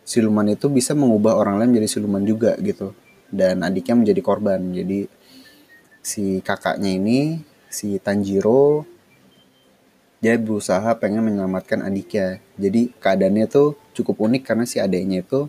[0.06, 2.94] siluman itu bisa mengubah orang lain menjadi siluman juga gitu.
[3.28, 4.62] Dan adiknya menjadi korban.
[4.70, 5.10] Jadi
[5.98, 8.86] si kakaknya ini, si Tanjiro,
[10.22, 12.38] dia berusaha pengen menyelamatkan adiknya.
[12.54, 15.46] Jadi keadaannya tuh cukup unik karena si adiknya itu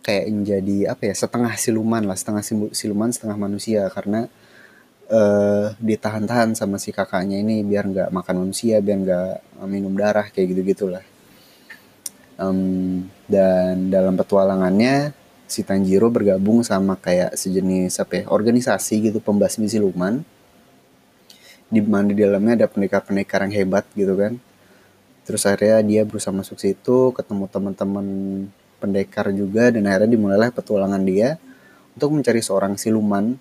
[0.00, 3.86] kayak menjadi apa ya setengah siluman lah setengah siluman setengah manusia.
[3.92, 4.26] Karena
[5.12, 9.34] uh, ditahan-tahan sama si kakaknya ini biar nggak makan manusia biar nggak
[9.68, 11.04] minum darah kayak gitu gitulah
[12.40, 15.12] um, dan dalam petualangannya
[15.44, 20.24] si Tanjiro bergabung sama kayak sejenis apa ya, organisasi gitu pembasmi siluman.
[21.70, 24.42] Di mana di dalamnya ada pendekar-pendekar yang hebat gitu kan
[25.30, 28.06] terus akhirnya dia berusaha masuk situ ketemu teman-teman
[28.82, 31.38] pendekar juga dan akhirnya dimulailah petualangan dia
[31.94, 33.38] untuk mencari seorang siluman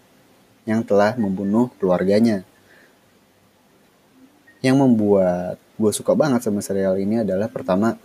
[0.70, 2.46] yang telah membunuh keluarganya.
[4.62, 7.98] Yang membuat gue suka banget sama serial ini adalah pertama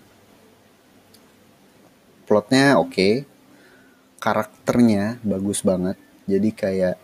[2.24, 3.14] plotnya oke okay,
[4.16, 6.96] karakternya bagus banget jadi kayak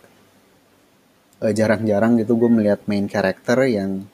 [1.45, 4.07] eh, jarang-jarang gitu gue melihat main karakter yang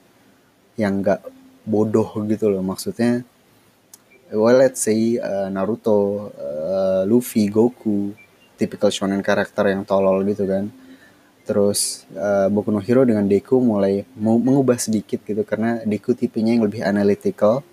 [0.75, 1.21] yang gak
[1.67, 3.27] bodoh gitu loh maksudnya
[4.33, 8.11] well let's say uh, Naruto, uh, Luffy, Goku,
[8.59, 10.67] typical shonen karakter yang tolol gitu kan.
[11.47, 16.67] Terus uh, Boku no Hero dengan Deku mulai mengubah sedikit gitu karena Deku tipenya yang
[16.67, 17.63] lebih analytical,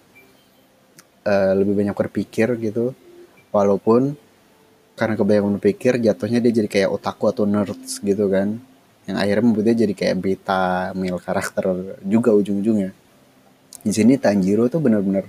[1.26, 2.94] uh, lebih banyak berpikir gitu.
[3.50, 4.14] Walaupun
[4.94, 8.62] karena kebanyakan berpikir jatuhnya dia jadi kayak otaku atau nerds gitu kan.
[9.10, 13.03] Yang akhirnya membuat dia jadi kayak beta male karakter juga ujung-ujungnya
[13.84, 15.28] di sini Tanjiro tuh bener-bener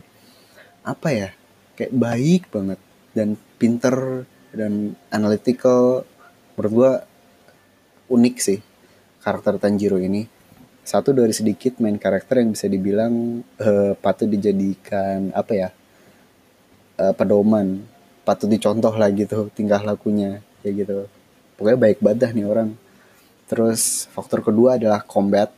[0.87, 1.29] apa ya
[1.75, 2.79] kayak baik banget
[3.11, 4.23] dan pinter
[4.55, 6.07] dan analytical.
[6.55, 6.91] Menurut gua
[8.07, 8.59] unik sih
[9.19, 10.23] karakter Tanjiro ini.
[10.85, 15.69] Satu dari sedikit main karakter yang bisa dibilang uh, patut dijadikan apa ya
[17.01, 17.81] uh, pedoman
[18.21, 20.97] patut dicontoh lah gitu tingkah lakunya kayak gitu.
[21.57, 22.77] Pokoknya baik banget nih orang.
[23.45, 25.53] Terus faktor kedua adalah combat.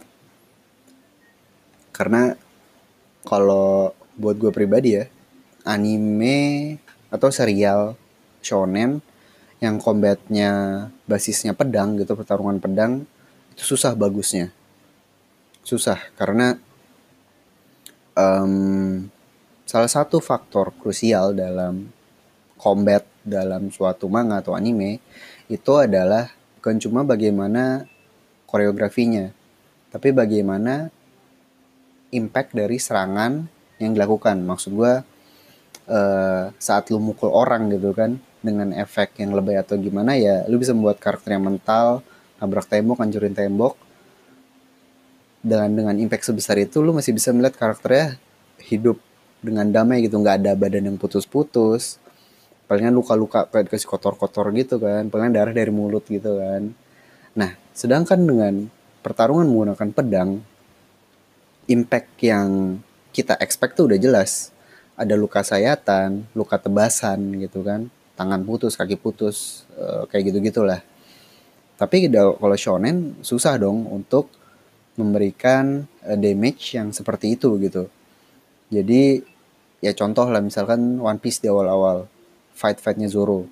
[1.96, 2.36] Karena
[3.26, 5.06] kalau buat gue pribadi ya
[5.68, 6.78] anime
[7.14, 7.96] atau serial
[8.44, 9.04] shonen
[9.58, 13.04] yang combatnya basisnya pedang gitu pertarungan pedang
[13.58, 14.54] itu susah bagusnya.
[15.66, 16.56] Susah karena
[18.14, 19.10] um,
[19.68, 21.90] salah satu faktor krusial dalam
[22.56, 25.04] combat dalam suatu manga atau anime
[25.52, 27.84] itu adalah bukan cuma bagaimana
[28.48, 29.36] koreografinya
[29.92, 30.88] tapi bagaimana
[32.12, 33.46] impact dari serangan
[33.78, 34.42] yang dilakukan.
[34.44, 34.94] Maksud gue
[35.92, 40.62] uh, saat lu mukul orang gitu kan dengan efek yang lebay atau gimana ya lu
[40.62, 42.06] bisa membuat karakter yang mental,
[42.40, 43.76] nabrak tembok, hancurin tembok.
[45.48, 48.20] Dengan dengan impact sebesar itu lu masih bisa melihat karakternya
[48.68, 49.00] hidup
[49.38, 52.02] dengan damai gitu, nggak ada badan yang putus-putus.
[52.68, 56.76] Palingan luka-luka kayak dikasih kotor-kotor gitu kan, palingan darah dari mulut gitu kan.
[57.38, 58.54] Nah, sedangkan dengan
[59.06, 60.44] pertarungan menggunakan pedang,
[61.68, 62.80] impact yang
[63.12, 64.56] kita expect tuh udah jelas.
[64.98, 67.86] Ada luka sayatan, luka tebasan gitu kan,
[68.18, 70.82] tangan putus, kaki putus, uh, kayak gitu-gitulah.
[71.78, 74.34] Tapi kalau shonen susah dong untuk
[74.98, 77.86] memberikan uh, damage yang seperti itu gitu.
[78.74, 79.22] Jadi
[79.86, 82.10] ya contoh lah misalkan One Piece di awal-awal
[82.58, 83.46] fight-fightnya Zoro.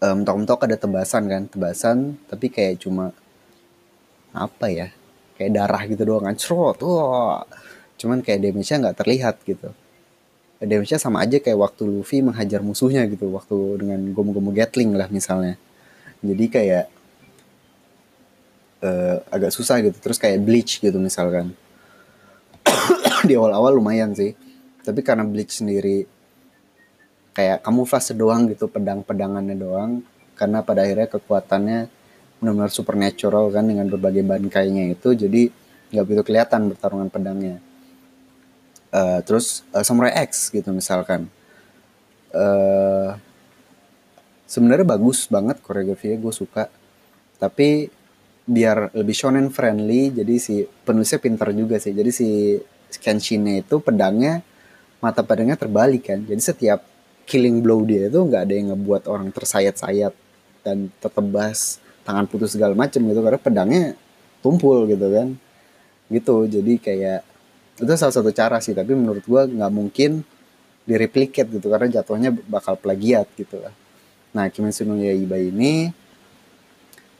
[0.00, 3.12] Um, mentok-mentok ada tebasan kan, tebasan tapi kayak cuma
[4.32, 4.88] apa ya
[5.40, 7.48] kayak darah gitu doang kan cerot wah.
[7.96, 9.72] Cuman kayak damage-nya nggak terlihat gitu.
[10.60, 15.56] Damage-nya sama aja kayak waktu Luffy menghajar musuhnya gitu waktu dengan gomu-gomu Gatling lah misalnya.
[16.20, 16.84] Jadi kayak
[18.84, 21.56] uh, agak susah gitu terus kayak Bleach gitu misalkan.
[23.28, 24.36] Di awal-awal lumayan sih
[24.80, 26.08] tapi karena Bleach sendiri
[27.36, 30.02] kayak kamu fase doang gitu pedang-pedangannya doang
[30.34, 31.80] karena pada akhirnya kekuatannya
[32.40, 35.52] benar-benar supernatural kan dengan berbagai bangkainya itu jadi
[35.92, 37.56] nggak begitu kelihatan pertarungan pedangnya.
[38.90, 41.28] Uh, terus uh, Samurai X gitu misalkan.
[42.32, 43.14] Uh,
[44.50, 46.66] sebenarnya bagus banget koreografinya gue suka.
[47.38, 47.92] Tapi
[48.50, 51.94] biar lebih shonen friendly jadi si penulisnya pintar juga sih.
[51.94, 52.28] Jadi si
[52.98, 54.42] Kenshin itu pedangnya
[54.98, 56.24] mata pedangnya terbalik kan.
[56.26, 56.82] Jadi setiap
[57.28, 60.14] killing blow dia itu nggak ada yang ngebuat orang tersayat-sayat
[60.66, 63.84] dan tertebas tangan putus segala macem gitu karena pedangnya
[64.40, 65.28] tumpul gitu kan.
[66.10, 67.20] Gitu jadi kayak
[67.80, 70.20] itu salah satu cara sih tapi menurut gua nggak mungkin
[70.84, 73.72] direplikat gitu karena jatuhnya bakal plagiat gitu lah.
[74.36, 75.90] Nah Kimetsu no Yaiba ini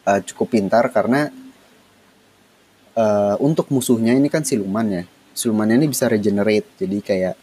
[0.07, 1.31] uh, cukup pintar karena
[2.99, 5.05] uh, untuk musuhnya ini kan siluman ya.
[5.31, 7.37] Silumannya ini bisa regenerate jadi kayak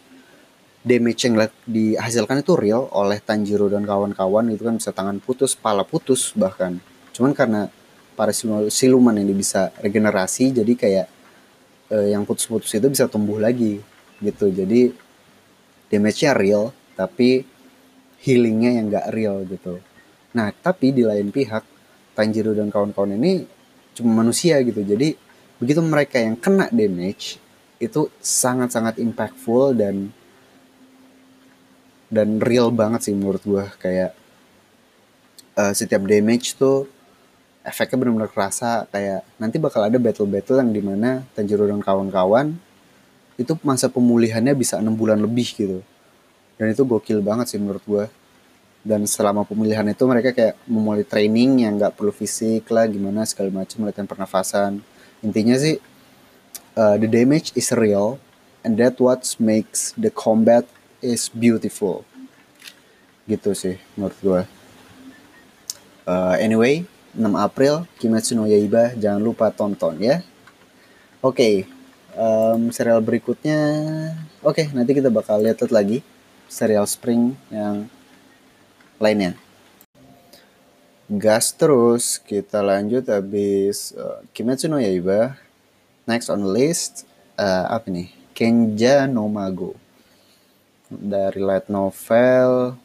[0.88, 1.34] damage yang
[1.66, 6.78] dihasilkan itu real oleh Tanjiro dan kawan-kawan itu kan bisa tangan putus, pala putus bahkan.
[7.18, 7.66] Cuman karena
[8.14, 8.30] para
[8.70, 11.06] siluman ini bisa regenerasi jadi kayak
[11.90, 13.82] eh, yang putus-putus itu bisa tumbuh lagi
[14.22, 14.54] gitu.
[14.54, 14.94] Jadi
[15.90, 17.42] damage-nya real tapi
[18.22, 19.82] healingnya yang gak real gitu.
[20.38, 21.66] Nah tapi di lain pihak
[22.14, 23.42] Tanjiro dan kawan-kawan ini
[23.98, 24.86] cuma manusia gitu.
[24.86, 25.18] Jadi
[25.58, 27.42] begitu mereka yang kena damage
[27.82, 30.14] itu sangat-sangat impactful dan
[32.10, 34.14] dan real banget sih menurut gue kayak
[35.58, 36.86] uh, setiap damage tuh
[37.68, 42.56] efeknya benar-benar kerasa kayak nanti bakal ada battle-battle yang di mana Tanjiro dan kawan-kawan
[43.38, 45.78] itu masa pemulihannya bisa enam bulan lebih gitu.
[46.58, 48.04] Dan itu gokil banget sih menurut gue
[48.82, 53.62] dan selama pemulihan itu mereka kayak memulai training yang nggak perlu fisik lah gimana segala
[53.62, 54.82] macam latihan pernafasan.
[55.22, 55.78] Intinya sih
[56.74, 58.18] uh, the damage is real
[58.66, 60.66] and that what makes the combat
[60.98, 62.02] is beautiful.
[63.30, 64.40] Gitu sih menurut gue
[66.08, 66.82] uh, anyway
[67.18, 68.94] 6 April Kimetsu no Yaiba.
[68.94, 70.22] Jangan lupa tonton ya.
[71.18, 71.54] Oke okay,
[72.14, 73.58] um, serial berikutnya.
[74.46, 76.06] Oke okay, nanti kita bakal lihat lagi
[76.46, 77.90] serial Spring yang
[79.02, 79.34] lainnya.
[81.10, 82.22] Gas terus.
[82.22, 85.34] Kita lanjut habis uh, Kimetsu no Yaiba.
[86.06, 87.02] Next on the list
[87.34, 88.14] uh, apa nih?
[88.30, 89.74] Kenja no Mago.
[90.86, 92.78] Dari light novel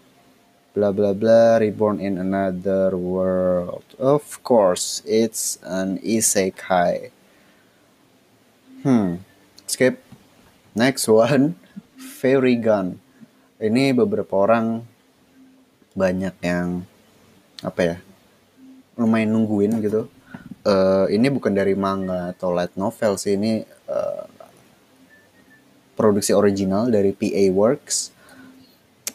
[0.73, 3.85] bla bla bla reborn in another world.
[4.01, 7.13] Of course, it's an isekai.
[8.81, 9.23] Hmm,
[9.69, 10.01] skip.
[10.73, 11.55] Next one,
[12.19, 12.99] Fairy Gun.
[13.61, 14.83] Ini beberapa orang
[15.93, 16.83] banyak yang
[17.63, 17.97] apa ya
[18.97, 20.09] lumayan nungguin gitu
[20.67, 24.25] uh, ini bukan dari manga atau light novel sih ini uh,
[25.93, 28.12] produksi original dari PA Works.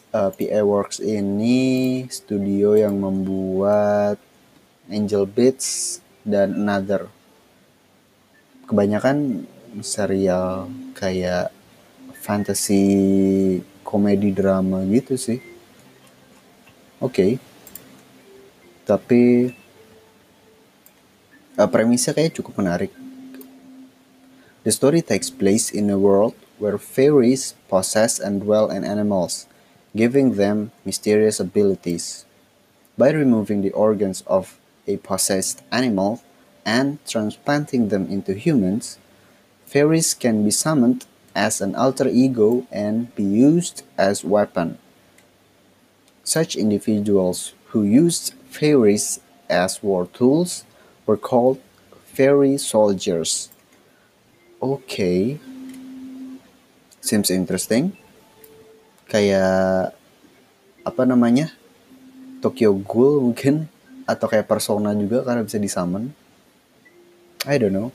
[0.09, 4.17] Uh, eh, PA Works ini studio yang membuat
[4.89, 7.09] Angel Beats dan Another.
[8.65, 9.45] Kebanyakan
[9.85, 11.53] serial kayak
[12.17, 12.85] fantasy
[13.85, 15.41] komedi drama gitu sih.
[17.01, 17.13] Oke.
[17.13, 17.31] Okay.
[18.85, 19.21] Tapi
[21.57, 22.93] uh, premisnya kayak cukup menarik.
[24.61, 29.48] The story takes place in a world where fairies possess and dwell in animals,
[29.95, 32.25] giving them mysterious abilities.
[32.97, 36.21] By removing the organs of a possessed animal
[36.65, 38.97] and transplanting them into humans,
[39.65, 44.77] fairies can be summoned as an alter ego and be used as weapon.
[46.23, 49.19] Such individuals who used fairies
[49.49, 50.63] as war tools
[51.05, 51.59] were called
[52.05, 53.49] fairy soldiers.
[54.61, 55.39] Okay.
[57.01, 57.97] Seems interesting.
[59.09, 59.97] Kayak
[60.85, 61.51] apa namanya?
[62.39, 63.67] Tokyo Ghoul mungkin
[64.07, 66.13] atau kayak Persona juga karena bisa disummon.
[67.43, 67.89] I don't know.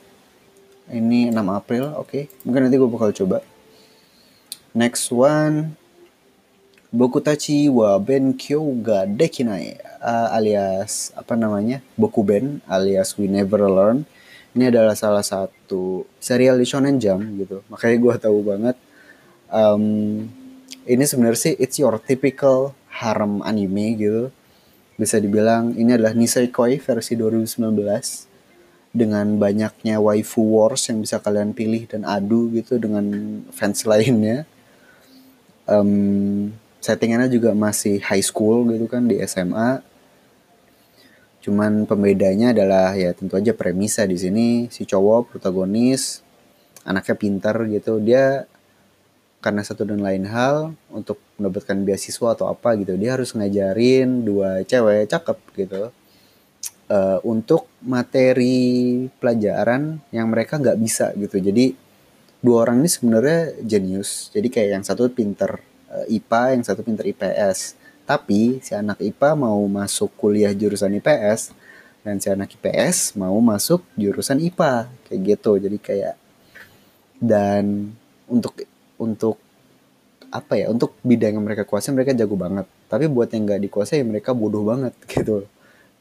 [0.91, 2.09] Ini 6 April, oke.
[2.11, 2.23] Okay.
[2.45, 3.41] Mungkin nanti gue bakal coba.
[4.75, 5.79] Next one
[6.95, 14.07] Bokutachi wa Benkyo ga Dekinai uh, alias apa namanya Bokuben alias We Never Learn
[14.55, 18.77] ini adalah salah satu serial di Shonen Jump gitu makanya gue tahu banget
[19.51, 19.83] um,
[20.85, 24.28] ini sebenarnya sih it's your typical harem anime gitu.
[24.95, 31.91] Bisa dibilang ini adalah Nisekoi versi 2019 dengan banyaknya waifu wars yang bisa kalian pilih
[31.91, 33.05] dan adu gitu dengan
[33.51, 34.47] fans lainnya.
[35.66, 39.82] Um, settingannya juga masih high school gitu kan di SMA.
[41.43, 46.22] Cuman pembedanya adalah ya tentu aja premisa di sini si cowok protagonis
[46.87, 47.99] anaknya pintar gitu.
[47.99, 48.47] Dia
[49.45, 54.65] karena satu dan lain hal untuk mendapatkan beasiswa atau apa gitu dia harus ngajarin dua
[54.65, 55.93] cewek cakep gitu.
[56.85, 61.37] Uh, untuk materi pelajaran yang mereka nggak bisa gitu.
[61.37, 61.77] Jadi
[62.41, 64.33] dua orang ini sebenarnya jenius.
[64.33, 65.61] Jadi kayak yang satu pinter
[65.93, 70.93] uh, eh, IPA yang satu pinter IPS tapi si anak IPA mau masuk kuliah jurusan
[71.01, 71.57] IPS
[72.05, 75.53] dan si anak IPS mau masuk jurusan IPA kayak gitu.
[75.57, 76.17] Jadi kayak
[77.21, 77.97] dan
[78.29, 78.61] untuk
[79.05, 79.37] untuk
[80.35, 82.67] apa ya untuk bidang yang mereka kuasai mereka jago banget.
[82.91, 85.47] Tapi buat yang nggak dikuasai mereka bodoh banget gitu.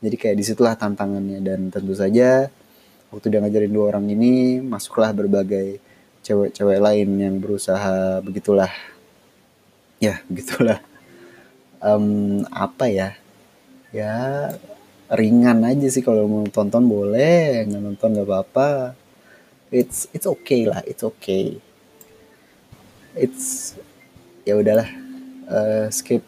[0.01, 1.37] Jadi kayak di situlah tantangannya.
[1.45, 2.49] Dan tentu saja
[3.13, 5.77] waktu dia ngajarin dua orang ini masuklah berbagai
[6.25, 8.73] cewek-cewek lain yang berusaha begitulah.
[10.01, 10.81] Ya begitulah.
[11.77, 13.09] Um, apa ya?
[13.93, 14.49] Ya
[15.13, 18.97] ringan aja sih kalau mau tonton boleh nggak nonton nggak apa-apa.
[19.69, 21.61] It's it's okay lah it's okay
[23.13, 23.77] it's
[24.43, 24.89] ya udahlah
[25.49, 26.25] uh, skip.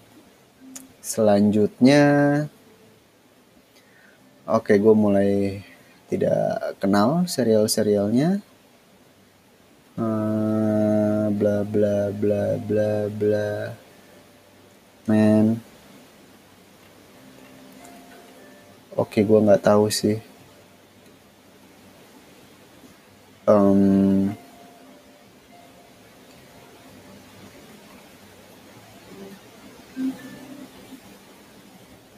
[1.06, 2.02] Selanjutnya
[4.50, 5.62] oke okay, gue mulai
[6.10, 8.42] tidak kenal serial-serialnya.
[9.96, 13.48] Uh, bla bla bla bla bla.
[15.06, 15.62] Man.
[18.98, 20.18] Oke gue nggak tahu sih.
[23.46, 24.34] Um,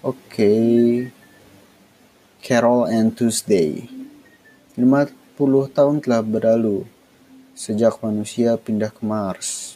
[0.07, 1.11] okay.
[2.39, 3.91] Carol and Tuesday.
[4.79, 6.87] 50 tahun telah berlalu
[7.51, 9.75] sejak manusia pindah ke Mars.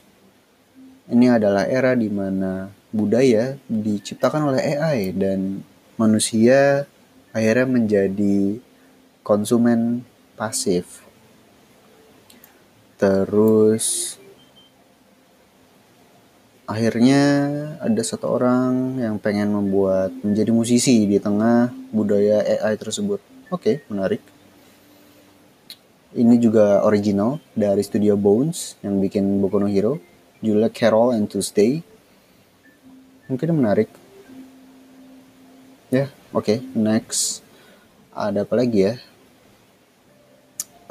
[1.12, 5.68] Ini adalah era di mana budaya diciptakan oleh AI dan
[6.00, 6.88] manusia
[7.36, 8.56] akhirnya menjadi
[9.28, 10.08] konsumen
[10.40, 11.04] pasif.
[12.96, 14.16] Terus
[16.72, 17.22] akhirnya
[17.84, 23.20] ada satu orang yang pengen membuat menjadi musisi di tengah budaya AI tersebut.
[23.52, 24.24] Oke, okay, menarik.
[26.16, 30.00] Ini juga original dari studio Bones yang bikin Boku no Hero,
[30.40, 31.84] judulnya Carol and Tuesday
[33.28, 33.88] mungkin menarik.
[35.92, 37.44] Ya yeah, oke okay, next.
[38.12, 38.96] Ada apa lagi ya?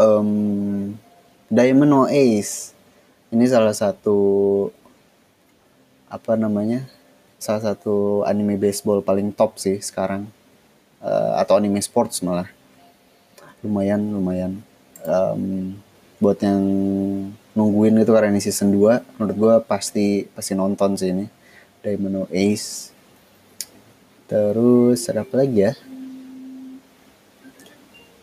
[0.00, 0.96] Um,
[1.52, 2.72] Diamond Ace
[3.28, 4.18] ini salah satu
[6.10, 6.84] apa namanya
[7.40, 10.28] salah satu anime baseball paling top sih sekarang.
[11.00, 12.50] Uh, atau anime sports malah.
[13.64, 14.60] Lumayan lumayan.
[15.06, 15.78] Um,
[16.20, 16.60] buat yang
[17.56, 21.26] nungguin itu karena ini season 2 menurut gue pasti pasti nonton sih ini.
[21.80, 22.92] Diamond Ace
[24.28, 25.72] terus ada apa lagi ya?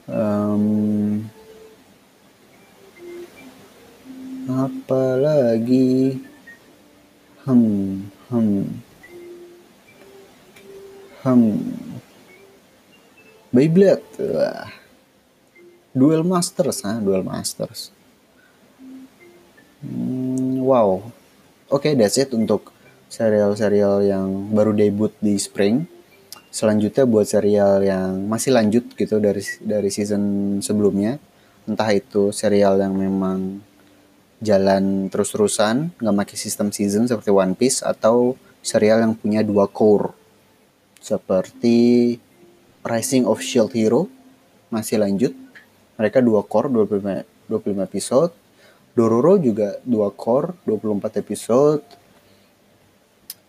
[0.07, 1.25] Um,
[4.47, 6.21] apa lagi
[7.47, 8.63] hmm hmm
[11.23, 11.55] hmm
[13.55, 14.67] Beyblade Wah.
[15.95, 17.89] Duel Masters ah Duel Masters
[19.81, 20.99] hmm, wow
[21.71, 22.75] oke okay, that's it untuk
[23.07, 25.87] serial-serial yang baru debut di spring.
[26.51, 31.19] Selanjutnya buat serial yang masih lanjut gitu dari dari season sebelumnya.
[31.67, 33.59] Entah itu serial yang memang
[34.43, 40.13] jalan terus-terusan, nggak pakai sistem season seperti One Piece atau serial yang punya dua core
[41.01, 42.17] seperti
[42.85, 44.07] Rising of Shield Hero
[44.69, 45.33] masih lanjut.
[45.97, 48.31] Mereka dua core 25 25 episode.
[48.97, 51.85] Dororo juga dua core 24 episode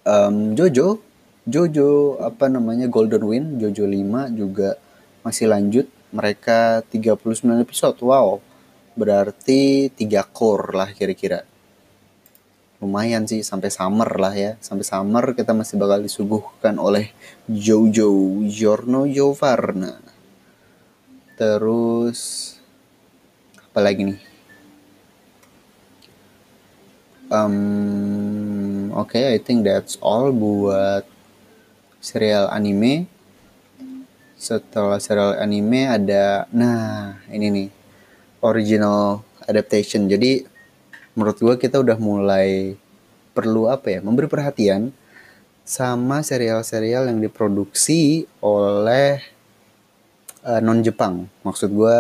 [0.09, 1.01] um, Jojo
[1.49, 4.76] Jojo apa namanya Golden Wind Jojo 5 juga
[5.24, 8.41] masih lanjut mereka 39 episode wow
[8.99, 11.46] berarti 3 core lah kira-kira.
[12.82, 14.59] Lumayan sih sampai summer lah ya.
[14.59, 17.14] Sampai summer kita masih bakal disuguhkan oleh
[17.46, 19.99] Jojo Giorno Giovanna.
[21.38, 22.55] Terus
[23.70, 24.20] apa lagi nih?
[27.28, 31.07] Um, Oke, okay, I think that's all buat
[32.03, 33.07] serial anime.
[34.34, 37.68] Setelah serial anime ada, nah ini nih
[38.45, 40.07] original adaptation.
[40.07, 40.45] Jadi
[41.18, 42.78] menurut gue kita udah mulai
[43.34, 44.91] perlu apa ya, memberi perhatian
[45.68, 49.20] sama serial-serial yang diproduksi oleh
[50.47, 51.28] uh, non Jepang.
[51.45, 51.99] Maksud gue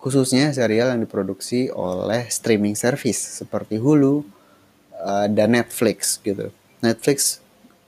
[0.00, 4.24] khususnya serial yang diproduksi oleh streaming service seperti Hulu,
[5.00, 6.52] uh, dan Netflix gitu.
[6.80, 7.40] Netflix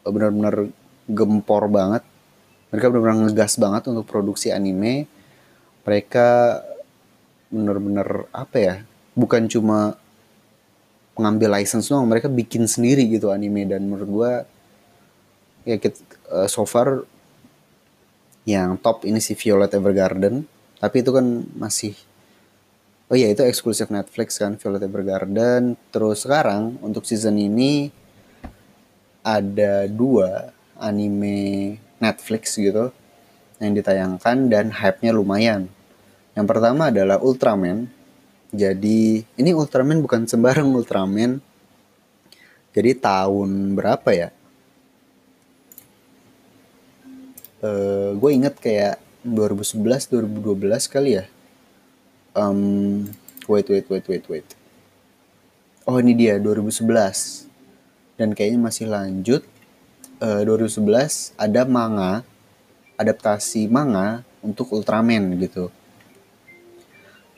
[0.05, 0.68] benar-benar
[1.09, 2.03] gempor banget.
[2.72, 5.05] Mereka benar-benar ngegas banget untuk produksi anime.
[5.84, 6.61] Mereka
[7.53, 8.74] benar-benar apa ya?
[9.12, 10.00] Bukan cuma
[11.12, 13.68] mengambil license doang, mereka bikin sendiri gitu anime.
[13.68, 14.32] Dan menurut gua
[15.68, 16.00] ya kita,
[16.32, 17.05] uh, so far
[18.48, 20.42] yang top ini si Violet Evergarden,
[20.80, 21.94] tapi itu kan masih
[23.12, 25.76] oh iya itu eksklusif Netflix kan Violet Evergarden.
[25.92, 27.92] Terus sekarang untuk season ini
[29.22, 30.50] ada dua
[30.80, 32.90] anime Netflix gitu
[33.62, 35.70] yang ditayangkan dan hype-nya lumayan
[36.33, 37.89] yang pertama adalah Ultraman.
[38.53, 41.41] Jadi ini Ultraman bukan sembarang Ultraman.
[42.72, 44.28] Jadi tahun berapa ya?
[47.62, 51.24] Uh, gue inget kayak 2011 2012 kali ya.
[52.33, 53.05] Um,
[53.45, 54.49] wait wait wait wait wait.
[55.85, 57.45] Oh ini dia 2011
[58.16, 59.45] dan kayaknya masih lanjut.
[60.16, 62.24] Uh, 2011 ada manga
[62.97, 65.68] adaptasi manga untuk Ultraman gitu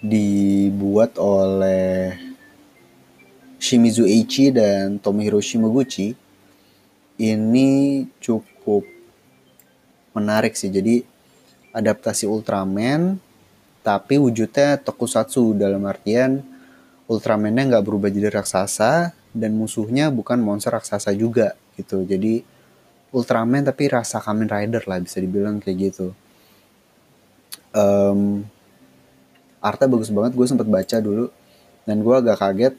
[0.04, 2.12] dibuat oleh
[3.56, 6.12] Shimizu Eiichi dan Tomohiro Shimoguchi
[7.16, 8.84] ini cukup
[10.12, 10.68] menarik sih.
[10.68, 11.00] Jadi
[11.72, 13.16] adaptasi Ultraman
[13.80, 15.56] tapi wujudnya tokusatsu.
[15.56, 16.44] Dalam artian
[17.08, 22.04] Ultraman-nya nggak berubah jadi raksasa dan musuhnya bukan monster raksasa juga gitu.
[22.04, 22.44] Jadi
[23.16, 26.12] Ultraman tapi rasa Kamen Rider lah bisa dibilang kayak gitu.
[27.72, 28.44] Um,
[29.64, 31.32] artnya bagus banget gue sempat baca dulu.
[31.88, 32.74] Dan gue agak kaget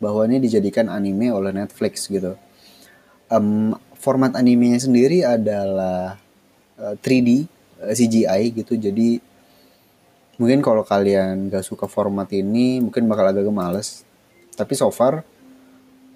[0.00, 2.36] bahwa ini dijadikan anime oleh Netflix gitu.
[3.28, 6.16] Um, format animenya sendiri adalah
[6.80, 7.44] uh, 3D
[7.84, 8.76] uh, CGI gitu.
[8.76, 9.20] Jadi
[10.36, 14.04] mungkin kalau kalian gak suka format ini mungkin bakal agak males
[14.52, 15.24] tapi so far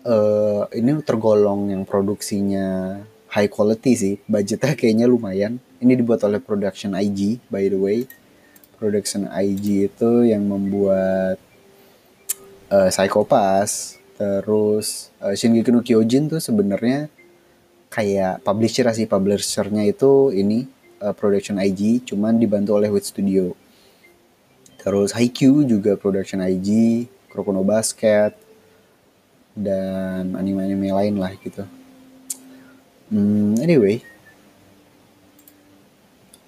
[0.05, 3.01] uh, ini tergolong yang produksinya
[3.33, 4.15] high quality sih.
[4.29, 5.57] Budgetnya kayaknya lumayan.
[5.81, 7.99] Ini dibuat oleh production IG by the way
[8.81, 11.37] production IG itu yang membuat
[12.73, 17.13] uh, Psycho Pass terus uh, Shingeki no Kyojin tuh sebenarnya
[17.93, 20.65] kayak publisher sih publishernya itu ini
[21.05, 23.53] uh, production IG cuman dibantu oleh Wit Studio
[24.81, 28.33] Terus Haikyuu juga production IG, Krokono Basket,
[29.53, 31.69] dan anime-anime lain lah gitu.
[33.13, 34.01] Hmm, anyway,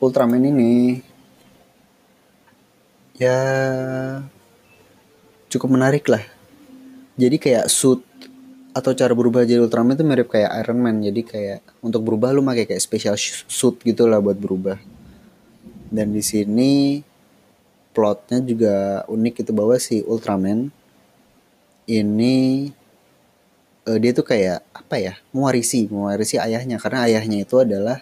[0.01, 1.05] Ultraman ini
[3.23, 3.39] ya
[5.47, 6.25] cukup menarik lah.
[7.15, 8.03] Jadi kayak suit
[8.73, 11.05] atau cara berubah jadi Ultraman itu mirip kayak Iron Man.
[11.05, 13.15] Jadi kayak untuk berubah lu pakai kayak special
[13.47, 14.81] suit gitu lah buat berubah.
[15.93, 17.05] Dan di sini
[17.93, 20.73] plotnya juga unik itu bahwa si Ultraman
[21.85, 22.73] ini
[23.85, 28.01] uh, dia tuh kayak apa ya mewarisi mewarisi ayahnya karena ayahnya itu adalah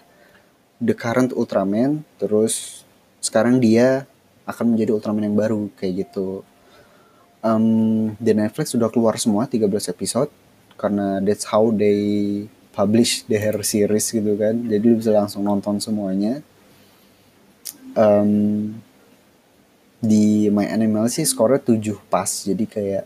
[0.79, 2.87] the current Ultraman terus
[3.19, 4.07] sekarang dia
[4.51, 6.43] akan menjadi Ultraman yang baru kayak gitu.
[7.41, 10.29] Um, di Netflix sudah keluar semua 13 episode
[10.77, 12.45] karena that's how they
[12.77, 14.55] publish their series gitu kan.
[14.69, 16.45] Jadi lu bisa langsung nonton semuanya.
[17.97, 18.77] Um,
[20.01, 21.77] di My Animal sih skornya 7
[22.09, 23.05] pas jadi kayak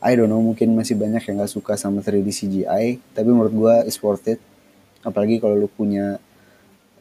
[0.00, 3.74] I don't know mungkin masih banyak yang gak suka sama 3D CGI tapi menurut gue
[3.88, 4.40] is worth it.
[5.04, 6.16] Apalagi kalau lu punya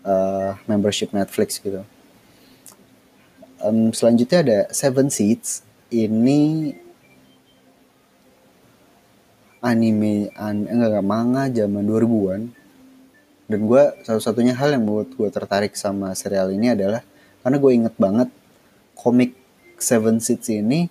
[0.04, 1.84] uh, membership Netflix gitu
[3.64, 6.74] um, selanjutnya ada Seven Seeds ini
[9.64, 12.42] anime an, enggak, enggak manga zaman 2000-an
[13.48, 17.04] dan gue satu-satunya hal yang membuat gue tertarik sama serial ini adalah
[17.44, 18.30] karena gue inget banget
[18.96, 19.36] komik
[19.80, 20.88] Seven Seeds ini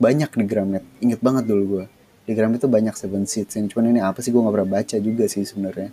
[0.00, 0.84] banyak di Gramet.
[1.04, 1.84] Ingat banget dulu gue.
[2.24, 3.68] Di Gramet itu banyak Seven Seeds ini.
[3.68, 5.92] Cuman ini apa sih gue gak pernah baca juga sih sebenarnya.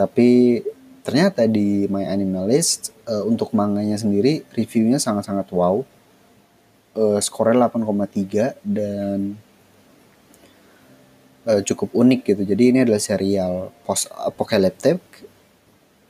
[0.00, 0.28] Tapi
[1.00, 5.82] ternyata di My Animalist uh, untuk manganya sendiri reviewnya sangat-sangat wow.
[6.90, 9.38] Uh, skornya 8,3 dan
[11.46, 12.42] uh, cukup unik gitu.
[12.42, 14.98] Jadi ini adalah serial post apocalyptic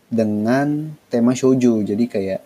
[0.09, 1.84] dengan tema shoujo.
[1.84, 2.41] Jadi kayak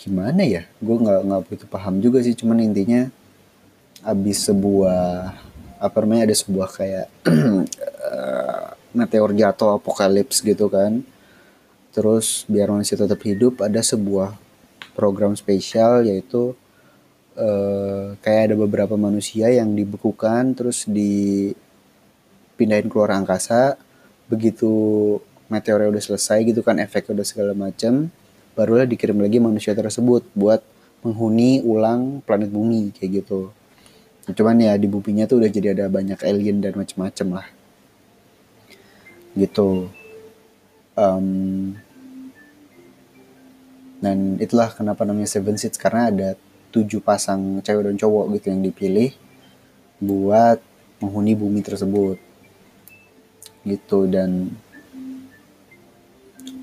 [0.00, 3.12] gimana ya gue nggak nggak begitu paham juga sih cuman intinya
[4.00, 5.36] abis sebuah
[5.76, 11.02] apa namanya ada sebuah kayak eh, meteor jatuh apokalips gitu kan.
[11.90, 14.34] Terus biar manusia tetap hidup ada sebuah
[14.94, 16.54] program spesial yaitu
[17.34, 23.78] uh, kayak ada beberapa manusia yang dibekukan terus dipindahin keluar angkasa.
[24.30, 24.70] Begitu
[25.50, 28.06] meteornya udah selesai gitu kan efek udah segala macam
[28.54, 30.62] barulah dikirim lagi manusia tersebut buat
[31.02, 33.50] menghuni ulang planet bumi kayak gitu.
[34.30, 37.59] Cuman ya di buminya tuh udah jadi ada banyak alien dan macem-macem lah
[39.34, 39.90] gitu.
[40.98, 41.76] Um,
[44.00, 46.28] dan itulah kenapa namanya Seven Seeds karena ada
[46.72, 49.10] tujuh pasang cewek dan cowok gitu yang dipilih
[50.00, 50.58] buat
[51.04, 52.16] menghuni bumi tersebut.
[53.60, 54.56] Gitu dan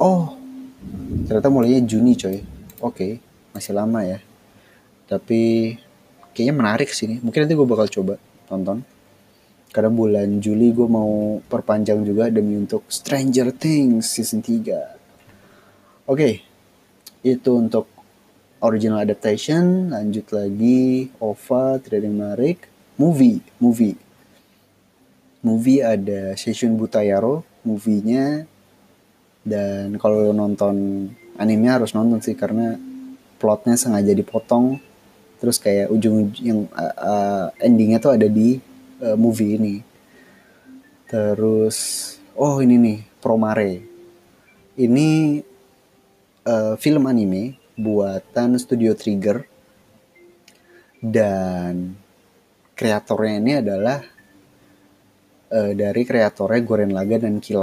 [0.02, 0.34] oh
[1.30, 2.42] ternyata mulainya Juni coy.
[2.82, 3.22] Oke
[3.54, 4.18] masih lama ya.
[5.06, 5.74] Tapi
[6.34, 8.97] kayaknya menarik sih nih mungkin nanti gue bakal coba tonton
[9.72, 16.30] karena bulan Juli gue mau perpanjang juga demi untuk Stranger Things season 3 oke
[17.26, 17.98] itu untuk
[18.62, 19.94] original adaptation.
[19.94, 22.58] Lanjut lagi OVA tidak menarik.
[22.98, 23.98] Movie movie.
[25.46, 28.50] Movie ada Seishun Butayaro movie-nya.
[29.48, 31.08] Dan kalau nonton
[31.38, 32.76] animenya harus nonton sih karena
[33.38, 34.82] plotnya sengaja dipotong.
[35.38, 38.58] Terus kayak ujung yang uh, uh, endingnya tuh ada di
[39.02, 39.76] uh, movie ini.
[41.08, 41.78] Terus
[42.36, 43.74] oh ini nih Promare.
[44.78, 45.10] Ini
[46.46, 49.44] uh, film anime buatan Studio Trigger.
[50.98, 51.94] Dan
[52.74, 54.00] kreatornya ini adalah
[55.54, 57.62] uh, dari kreatornya Goren Laga dan Kill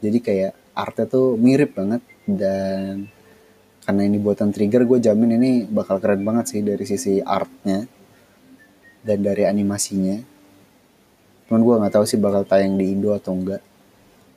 [0.00, 2.02] jadi kayak artnya tuh mirip banget.
[2.24, 3.20] Dan
[3.80, 7.88] karena ini buatan trigger gue jamin ini bakal keren banget sih dari sisi artnya
[9.00, 10.20] dan dari animasinya
[11.50, 13.58] cuman gue nggak tahu sih bakal tayang di Indo atau enggak.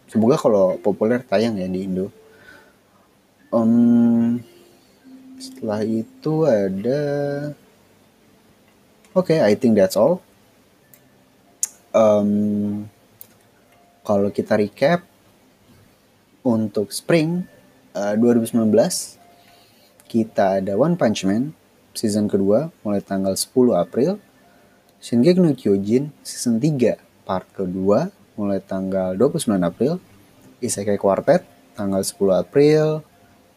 [0.10, 2.10] Semoga kalau populer tayang ya di Indo.
[3.54, 4.42] Um,
[5.38, 7.02] setelah itu ada
[9.14, 10.26] oke okay, I think that's all.
[11.94, 12.90] Um,
[14.02, 15.06] kalau kita recap
[16.42, 17.46] untuk spring
[17.94, 18.74] uh, 2019
[20.10, 21.54] kita ada One Punch Man
[21.94, 24.18] season kedua mulai tanggal 10 April.
[25.04, 28.08] Shingeki no Kyojin season 3 part kedua
[28.40, 30.00] mulai tanggal 29 April.
[30.64, 31.44] Isekai Quartet
[31.76, 33.04] tanggal 10 April.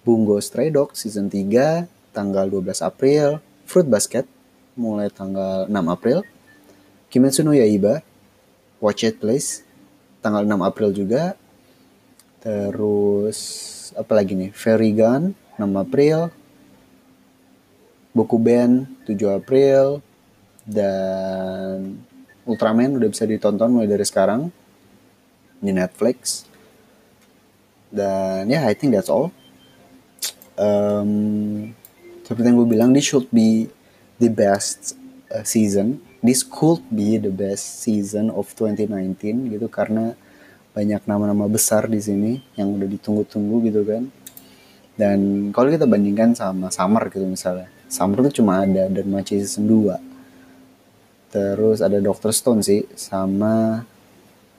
[0.03, 3.39] Bungo Stray Dog season 3 tanggal 12 April.
[3.63, 4.27] Fruit Basket
[4.75, 6.27] mulai tanggal 6 April.
[7.15, 8.03] Kimetsu no Yaiba
[8.83, 9.63] Watch It Please
[10.19, 11.39] tanggal 6 April juga.
[12.43, 13.39] Terus
[13.95, 14.51] apa lagi nih?
[14.51, 15.31] Fairy Gun
[15.63, 16.27] 6 April,
[18.11, 20.03] Buku Band 7 April
[20.67, 22.03] dan
[22.47, 24.51] Ultraman udah bisa ditonton mulai dari sekarang
[25.59, 26.47] di Netflix.
[27.91, 29.35] Dan ya yeah, I think that's all.
[30.59, 31.75] Um,
[32.23, 33.71] seperti yang gue bilang this should be
[34.19, 34.95] the best
[35.31, 36.03] uh, season.
[36.23, 40.15] This could be the best season of 2019 gitu karena
[40.75, 44.07] banyak nama-nama besar di sini yang udah ditunggu-tunggu gitu kan.
[44.95, 49.67] Dan kalau kita bandingkan sama Summer gitu misalnya Summer tuh cuma ada dan Machi season
[49.67, 50.06] 2
[51.37, 53.85] terus ada Doctor Stone sih sama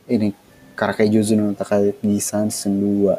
[0.05, 0.29] ini
[0.77, 3.17] Karakai Juzuno Takai Gisan season 2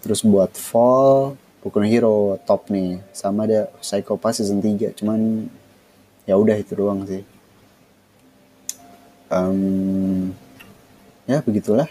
[0.00, 3.00] terus buat Fall Boku no Hero top nih.
[3.16, 5.48] Sama ada Psycho Pass season 3 cuman
[6.28, 7.24] ya udah itu doang sih.
[9.32, 10.36] Um,
[11.24, 11.88] ya begitulah.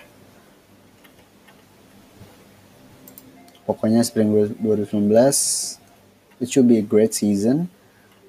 [3.65, 4.29] Pokoknya spring
[4.61, 5.09] 2019
[6.37, 7.72] it should be a great season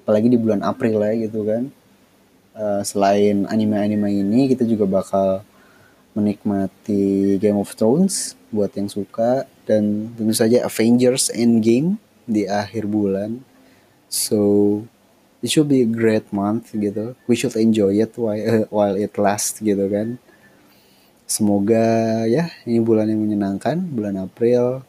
[0.05, 1.73] apalagi di bulan April ya gitu kan.
[2.53, 5.43] Uh, selain anime-anime ini kita juga bakal
[6.13, 9.49] menikmati Game of Thrones buat yang suka.
[9.65, 11.97] Dan tentu saja Avengers Endgame
[12.29, 13.41] di akhir bulan.
[14.07, 14.85] So
[15.41, 17.17] it should be a great month gitu.
[17.25, 20.21] We should enjoy it while, uh, while it lasts gitu kan.
[21.25, 24.85] Semoga ya ini bulan yang menyenangkan bulan April.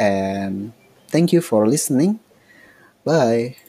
[0.00, 0.72] And
[1.12, 2.20] Thank you for listening.
[3.04, 3.62] Bye.